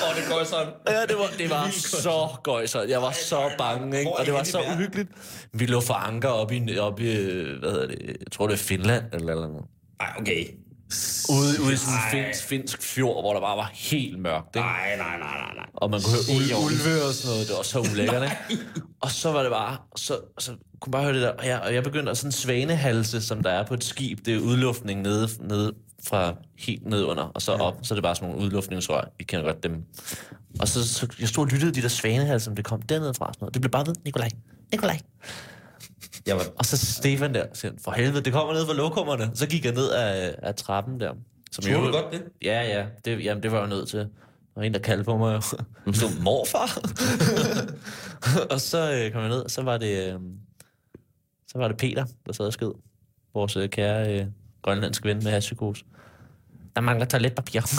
[0.02, 0.72] Åh, oh, det går sådan.
[0.94, 2.88] Ja, det var, det var så gøjsert.
[2.88, 4.10] Jeg var så bange, ikke?
[4.12, 5.08] Og det var så uhyggeligt.
[5.52, 7.04] Vi lå for anker op i, op i
[7.60, 9.64] hvad hedder det, jeg tror det er Finland, eller, eller noget.
[10.00, 10.46] Nej, okay.
[11.30, 14.68] Ude, ude i sådan en finsk, finsk fjord, hvor der bare var helt mørkt, ikke?
[14.68, 15.66] Nej, nej, nej, nej, nej.
[15.74, 17.48] Og man kunne høre ul- ulve og sådan noget.
[17.48, 18.62] Det var så ulækkert, ikke?
[19.00, 19.76] Og så var det bare...
[19.96, 20.52] Så, så
[20.82, 21.28] kunne bare høre det der.
[21.30, 24.18] Og jeg, og jeg begyndte at sådan svanehalse, som der er på et skib.
[24.26, 25.72] Det er udluftning nede, nede
[26.04, 27.78] fra helt ned under, og så op.
[27.82, 29.04] Så er det bare sådan nogle udluftningsrør.
[29.20, 29.82] I kender godt dem.
[30.60, 33.26] Og så, så jeg stod og lyttede de der svanehalse, som det kom dernede fra.
[33.32, 33.54] Sådan noget.
[33.54, 33.94] Det blev bare ved.
[34.04, 34.28] Nikolaj.
[34.72, 34.98] Nikolaj.
[36.26, 39.30] Jeg var, Og så Stefan der, siger, for helvede, det kommer ned fra lokummerne.
[39.34, 41.12] Så gik jeg ned af, af trappen der.
[41.52, 42.22] Som Tror jo- du godt det?
[42.42, 42.86] Ja, ja.
[43.04, 43.98] Det, jamen, det var jeg jo nødt til.
[43.98, 44.06] Der
[44.56, 45.34] var en, der kaldte på mig.
[45.34, 45.92] jo.
[45.92, 46.78] Så morfar.
[48.54, 50.20] og så øh, kom jeg ned, og så var det, øh,
[51.52, 52.70] så var det Peter, der sad og sked.
[53.34, 54.26] Vores øh, kære øh,
[54.62, 55.84] grønlandske ven med hashpsykose.
[56.76, 57.60] Der mangler toiletpapir.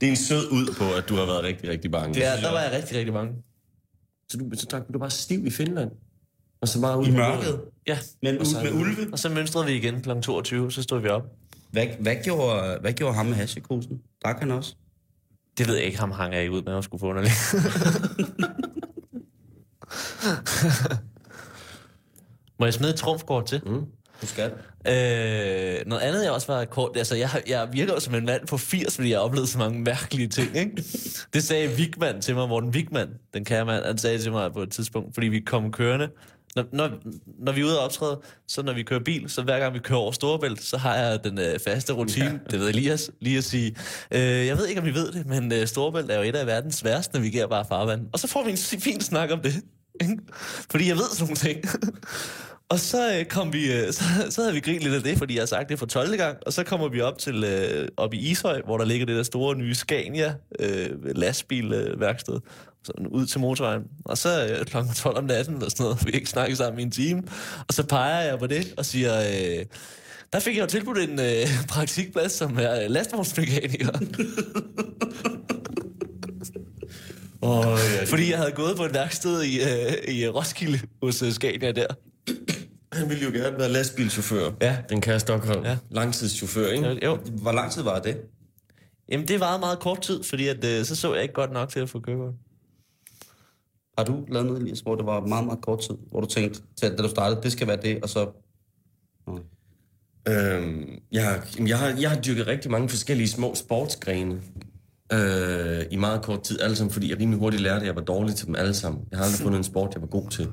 [0.00, 2.20] Det er en sød ud på, at du har været rigtig, rigtig bange.
[2.20, 3.32] ja, der var jeg rigtig, rigtig mange.
[4.28, 5.90] Så du, så drak du bare stiv i Finland?
[6.60, 7.60] Og så bare ud I mørket?
[7.86, 9.08] Ja, Men Og så- med ulve?
[9.12, 10.10] og så mønstrede vi igen kl.
[10.22, 11.22] 22, så stod vi op.
[11.70, 14.00] Hvad, hvad, gjorde, hvad gjorde ham med hashikosen?
[14.24, 14.74] Drak han også?
[15.58, 17.34] Det ved jeg ikke, ham hang jeg ikke ud med, at skulle få underligt.
[22.58, 23.62] Må jeg smide et trumfkort til?
[23.66, 23.84] Mm,
[24.22, 24.52] du skal.
[24.86, 26.96] Øh, noget andet, jeg også var kort...
[26.96, 29.80] Altså, jeg, jeg virker som en mand på 80, fordi jeg har oplevet så mange
[29.80, 30.84] mærkelige ting, ikke?
[31.34, 34.62] Det sagde Vigman til mig, Morten Vigman, den kære mand, han sagde til mig på
[34.62, 36.08] et tidspunkt, fordi vi kom kørende.
[36.56, 36.90] Når, når,
[37.38, 39.78] når vi er ude og optræde, så når vi kører bil, så hver gang vi
[39.78, 43.44] kører over Storebælt, så har jeg den øh, faste rutine, det ved Elias, lige at
[43.44, 43.76] sige,
[44.10, 46.46] øh, jeg ved ikke, om I ved det, men øh, Storebælt er jo et af
[46.46, 48.06] verdens sværeste navigerbare farvand.
[48.12, 49.54] Og så får vi en fin snak om det
[50.00, 50.18] ikke?
[50.70, 51.64] Fordi jeg ved sådan nogle ting.
[52.70, 55.34] Og så øh, kom vi, øh, så, så havde vi grinet lidt af det, fordi
[55.34, 56.16] jeg har sagt det for 12.
[56.16, 59.16] gang, og så kommer vi op til øh, op i Ishøj, hvor der ligger det
[59.16, 62.40] der store nye Scania øh, lastbilværksted, øh,
[62.84, 63.82] sådan ud til motorvejen.
[64.04, 64.76] Og så øh, kl.
[64.96, 67.22] 12 om natten eller sådan noget, vi ikke snakket sammen i en time,
[67.68, 69.64] og så peger jeg på det og siger, øh,
[70.32, 73.98] der fik jeg jo tilbudt en øh, praktikplads som er øh, lastvognsmekaniker.
[77.42, 81.30] Oh, ja, fordi jeg havde gået på et værksted i, øh, i Roskilde hos øh,
[81.30, 81.86] Scania der.
[82.92, 84.50] Han ville jo gerne være lastbilchauffør.
[84.60, 84.76] Ja.
[84.88, 85.64] Den kære Stockholm.
[85.64, 85.76] Ja.
[85.90, 87.04] Langtidschauffør, ikke?
[87.04, 88.16] Jo, Hvor lang tid var det?
[89.08, 91.68] Jamen, det varede meget kort tid, fordi at, øh, så så jeg ikke godt nok
[91.68, 92.34] til at få kørekort.
[93.98, 95.94] Har du lavet noget, Elias, hvor det var meget, meget kort tid?
[96.10, 98.30] Hvor du tænkte, til, da du startede, det skal være det, og så...
[100.28, 104.40] Øhm, jeg, har, jamen, jeg, har, jeg har dyrket rigtig mange forskellige små sportsgrene.
[105.12, 108.02] Øh, i meget kort tid, alle sammen, fordi jeg rimelig hurtigt lærte, at jeg var
[108.02, 109.02] dårlig til dem alle sammen.
[109.10, 110.48] Jeg har aldrig fundet en sport, jeg var god til.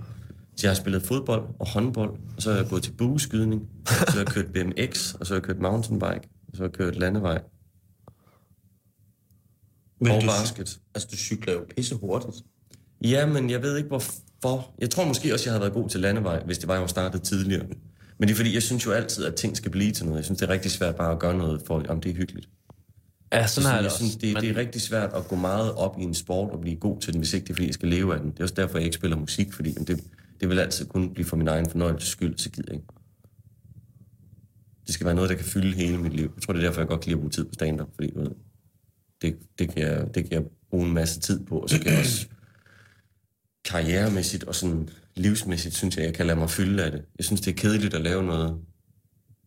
[0.58, 4.12] Så jeg har spillet fodbold og håndbold, og så har jeg gået til bueskydning, så
[4.12, 6.96] har jeg kørt BMX, og så har jeg kørt mountainbike, og så har jeg kørt
[6.96, 7.42] landevej.
[10.02, 10.80] Men og du, basket.
[10.96, 12.36] altså, du cykler jo pisse hurtigt.
[13.04, 14.76] Ja, men jeg ved ikke hvorfor.
[14.80, 16.88] Jeg tror måske også, jeg havde været god til landevej, hvis det var, jeg var
[16.88, 17.66] startet tidligere.
[18.20, 20.18] Men det er fordi, jeg synes jo altid, at ting skal blive til noget.
[20.18, 22.50] Jeg synes, det er rigtig svært bare at gøre noget for, om det er hyggeligt.
[23.34, 23.98] Ja, sådan har jeg jeg det også.
[23.98, 26.62] synes, det, Men- det er rigtig svært at gå meget op i en sport og
[26.62, 28.32] blive god til den, hvis ikke det er, fordi jeg skal leve af den.
[28.32, 30.04] Det er også derfor, jeg ikke spiller musik, fordi jamen, det,
[30.42, 32.88] det vil altid kun blive for min egen fornøjelses skyld, så gider jeg ikke.
[34.86, 36.32] Det skal være noget, der kan fylde hele mit liv.
[36.36, 38.12] Jeg tror, det er derfor, jeg godt kan lide at bruge tid på stand-up, fordi
[38.16, 38.32] ved,
[39.22, 41.92] det, det, kan jeg, det kan jeg bruge en masse tid på, og så kan
[41.92, 42.28] jeg også
[43.66, 47.06] karrieremæssigt og sådan livsmæssigt, synes jeg, jeg kan lade mig fylde af det.
[47.18, 48.58] Jeg synes, det er kedeligt at lave noget,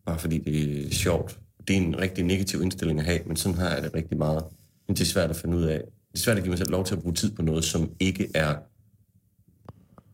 [0.05, 1.39] bare fordi det er sjovt.
[1.71, 4.43] Det er en rigtig negativ indstilling at have, men sådan har jeg det rigtig meget.
[4.87, 5.79] Men det er svært at finde ud af.
[6.11, 7.91] Det er svært at give mig selv lov til at bruge tid på noget, som
[7.99, 8.55] ikke er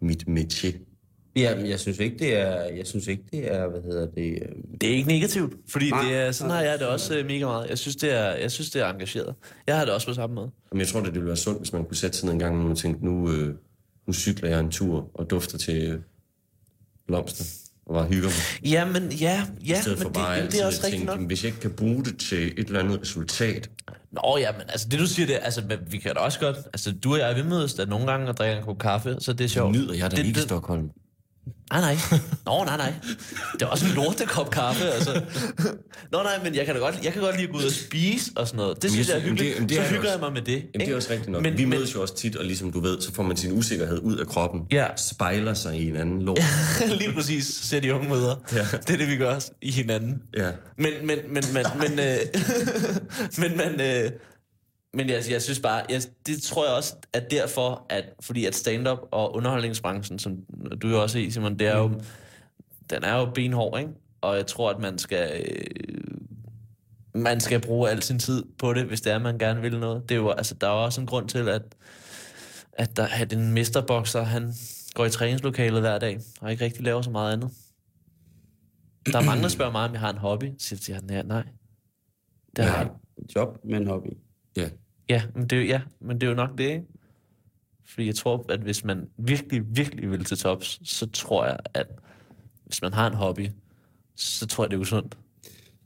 [0.01, 0.77] mit métier.
[1.35, 4.31] Ja, men jeg synes ikke, det er, jeg synes ikke, det er, hvad hedder det,
[4.31, 6.57] øh, Det er ikke negativt, fordi Nej, det er, sådan nej.
[6.57, 7.69] har jeg det også øh, mega meget.
[7.69, 9.35] Jeg synes, det er, jeg synes, det er engageret.
[9.67, 10.51] Jeg har det også på samme måde.
[10.71, 12.69] Men jeg tror, det ville være sundt, hvis man kunne sætte sig ned en gang,
[12.69, 13.55] og tænke, nu, øh,
[14.07, 15.99] nu cykler jeg en tur og dufter til øh,
[17.07, 17.45] blomster
[17.87, 18.71] og bare hygger mig.
[18.71, 21.27] Ja, men ja, ja men for det, bare det, det er også rigtigt tænke, nok.
[21.27, 23.69] hvis jeg ikke kan bruge det til et eller andet resultat,
[24.11, 26.91] Nå ja, men altså det du siger, det altså vi kan da også godt, altså
[26.91, 29.43] du og jeg, vi mødes da nogle gange og drikker en kop kaffe, så det
[29.43, 29.71] er sjovt.
[29.71, 30.89] nyder jeg da det, ikke i det, Stockholm.
[31.71, 31.97] Nej, nej.
[32.45, 32.93] Nå, nej, nej.
[33.53, 35.21] Det er også en lortekop kaffe, altså.
[36.11, 37.71] Nå, nej, men jeg kan da godt, jeg kan godt lide at gå ud og
[37.71, 38.81] spise og sådan noget.
[38.81, 39.55] Det synes jeg jeg er hyggeligt.
[39.55, 40.53] jamen, det- så det er hygger jeg mig med det.
[40.73, 41.41] Jamen, det er også rigtigt nok.
[41.41, 43.51] Men, vi men, mødes jo også tit, og ligesom du ved, så får man sin
[43.57, 44.61] usikkerhed ud af kroppen.
[44.71, 44.85] Ja.
[44.97, 46.39] Spejler sig i en anden lort.
[46.99, 48.35] lige præcis ser de unge møder.
[48.53, 48.57] Ja.
[48.87, 50.21] Det er det, vi gør også i hinanden.
[50.37, 50.49] Ja.
[50.77, 52.17] Men, men, men, men, men, øh,
[53.41, 54.11] men, men, øh,
[54.93, 58.55] men jeg, jeg synes bare, jeg, det tror jeg også, at derfor, at, fordi at
[58.55, 60.37] stand-up og underholdningsbranchen, som
[60.81, 62.01] du jo også er i, Simon, det er jo,
[62.89, 63.91] den er jo benhård, ikke?
[64.21, 66.17] Og jeg tror, at man skal, øh,
[67.13, 70.09] man skal bruge al sin tid på det, hvis det er, man gerne vil noget.
[70.09, 71.61] Det er jo, altså, der er jo også en grund til, at,
[72.73, 74.53] at, der, at en mesterbokser, han
[74.93, 77.51] går i træningslokalet hver dag, og ikke rigtig laver så meget andet.
[79.05, 80.51] Der er mange, der spørger mig, om jeg har en hobby.
[80.59, 81.43] Så siger jeg, nej, nej.
[82.55, 84.07] Det har jeg ja, job med en hobby.
[84.57, 84.69] Ja.
[85.09, 86.83] Ja, men det, er jo- ja, men det er jo nok det, ikke?
[87.85, 91.87] Fordi jeg tror, at hvis man virkelig, virkelig vil til tops, så tror jeg, at
[92.65, 93.47] hvis man har en hobby,
[94.15, 95.17] så tror jeg, det er usundt.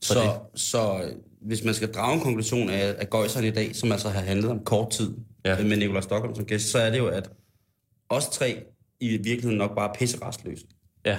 [0.01, 0.13] Så,
[0.55, 4.09] så øh, hvis man skal drage en konklusion af, af Gøjseren i dag, som altså
[4.09, 5.13] har handlet om kort tid,
[5.45, 5.55] Ja.
[5.57, 5.63] ja.
[5.67, 7.30] med Nicolai Stockholm som gæst, så er det jo, at
[8.09, 8.63] os tre
[8.99, 10.65] i virkeligheden nok bare er pisserastløse.
[11.05, 11.17] Ja,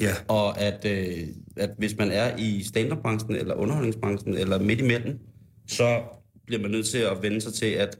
[0.00, 0.14] Ja.
[0.28, 5.18] Og at, øh, at hvis man er i stand-up-branchen, eller underholdningsbranchen, eller midt imellem,
[5.68, 6.02] så
[6.46, 7.98] bliver man nødt til at vende sig til, at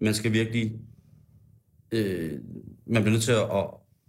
[0.00, 0.72] man skal virkelig...
[1.92, 2.38] Øh,
[2.86, 3.66] man bliver nødt til at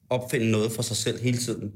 [0.10, 1.72] opfinde noget for sig selv hele tiden.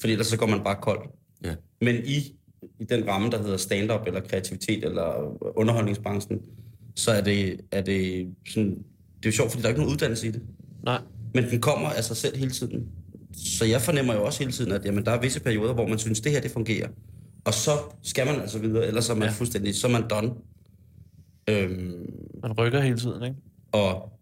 [0.00, 1.08] Fordi ellers så går man bare kold.
[1.44, 1.54] Ja.
[1.80, 2.36] Men i,
[2.80, 6.40] i den ramme, der hedder stand-up, eller kreativitet, eller underholdningsbranchen,
[6.94, 8.70] så er det, er det sådan...
[9.16, 10.42] Det er jo sjovt, fordi der er ikke nogen uddannelse i det.
[10.82, 11.00] nej.
[11.34, 12.88] Men den kommer af sig selv hele tiden.
[13.34, 15.98] Så jeg fornemmer jo også hele tiden, at jamen, der er visse perioder, hvor man
[15.98, 16.88] synes, det her det fungerer.
[17.44, 17.70] Og så
[18.02, 19.34] skal man altså videre, ellers så er man ja.
[19.34, 20.30] fuldstændig, så er man done.
[21.48, 22.06] Øhm,
[22.42, 23.36] Man rykker hele tiden, ikke?
[23.72, 24.12] og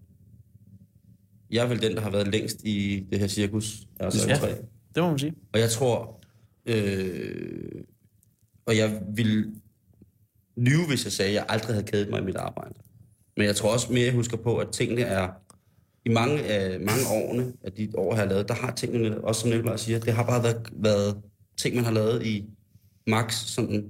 [1.51, 3.87] jeg er vel den, der har været længst i det her cirkus.
[4.01, 4.35] Altså Ja.
[4.95, 5.35] Det må man sige.
[5.53, 6.21] Og jeg tror,
[6.67, 7.83] øh,
[8.67, 9.53] og jeg vil
[10.57, 12.75] lyve, hvis jeg sagde, at jeg aldrig havde kædet mig i mit arbejde.
[13.37, 15.29] Men jeg tror også mere, jeg husker på, at tingene er,
[16.05, 19.41] i mange af mange årene, af de år, jeg har lavet, der har tingene, også
[19.41, 21.23] som Nicolaj siger, det har bare været, været
[21.57, 22.45] ting, man har lavet i
[23.07, 23.89] max sådan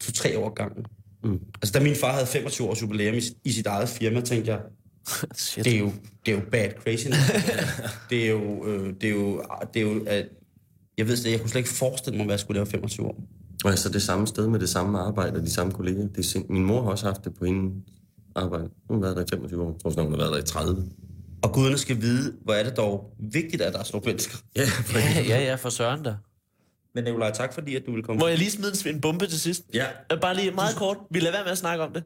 [0.00, 0.86] to-tre år gangen.
[1.24, 1.40] Mm.
[1.62, 4.60] Altså, da min far havde 25 års jubilæum i, i sit eget firma, tænkte jeg,
[5.64, 5.92] det er jo,
[6.26, 7.06] det er jo bad crazy.
[8.10, 9.42] det er jo, øh, det er jo,
[9.74, 10.28] det er jo at,
[10.98, 13.22] jeg ved det, jeg kunne slet ikke forestille mig, hvad jeg skulle lave 25 år.
[13.64, 16.08] Og altså det samme sted med det samme arbejde og de samme kolleger.
[16.08, 16.44] Det er sind...
[16.48, 17.72] Min mor har også haft det på hendes
[18.34, 18.68] arbejde.
[18.88, 19.72] Hun har været der i 25 år.
[19.72, 20.84] Jeg tror, snart, hun har været der i 30.
[21.42, 24.36] Og guderne skal vide, hvor er det dog vigtigt, at der er sådan nogle mennesker.
[24.56, 24.62] Ja,
[24.94, 26.14] Ja, ja, ja, for søren da.
[26.96, 28.20] Men Nicolaj, tak fordi, at du vil komme.
[28.20, 29.62] Må jeg lige smide en- bombe til sidst?
[29.74, 29.84] Ja.
[30.20, 30.96] Bare lige meget kort.
[31.10, 32.04] Vi lader være med at snakke om det.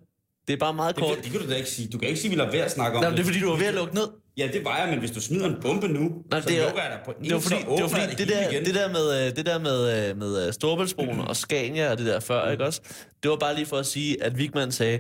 [0.48, 1.14] Det er bare meget det, kort.
[1.14, 1.88] kan, det kan du da ikke sige.
[1.88, 3.24] Du kan ikke sige, at vi lader være at snakke om Nej, men det er
[3.26, 3.32] det.
[3.34, 4.08] fordi, du var ved at lukke ned.
[4.36, 6.64] Ja, det var jeg, men hvis du smider en bombe nu, Nej, så det er-
[6.64, 8.50] lukker jeg dig på en, Det var fordi, så det, var fordi det, hele der,
[8.50, 8.64] igen.
[8.64, 12.06] det der med, øh, det der med, øh, med øh, Storbæltsbroen og Scania og det
[12.06, 12.80] der før, ikke også?
[13.22, 14.98] Det var bare lige for at sige, at Vigman sagde,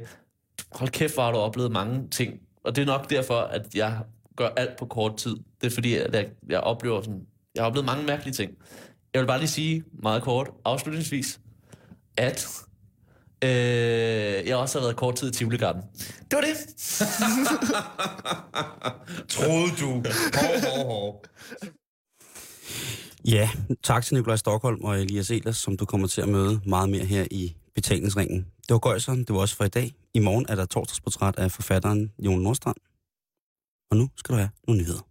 [0.72, 2.34] hold kæft, hvor har du oplevet mange ting.
[2.64, 3.98] Og det er nok derfor, at jeg
[4.36, 5.36] gør alt på kort tid.
[5.60, 7.20] Det er fordi, at jeg, jeg oplever sådan,
[7.54, 8.50] jeg har oplevet mange mærkelige ting.
[9.14, 11.40] Jeg vil bare lige sige meget kort, afslutningsvis,
[12.16, 12.48] at
[13.44, 13.50] Øh,
[14.46, 15.82] jeg har også været kort tid i Tivoli Garden.
[16.30, 16.56] Det var det.
[19.28, 20.02] Troede du?
[20.34, 21.24] Hov, hov, hov.
[23.24, 23.50] Ja,
[23.82, 27.04] tak til Nikolaj Stockholm og Elias Elers, som du kommer til at møde meget mere
[27.04, 28.38] her i betalingsringen.
[28.38, 29.94] Det var Gøjseren, det var også for i dag.
[30.14, 32.76] I morgen er der torsdagsportræt af forfatteren Jon Nordstrand.
[33.90, 35.09] Og nu skal du have nogle nyheder.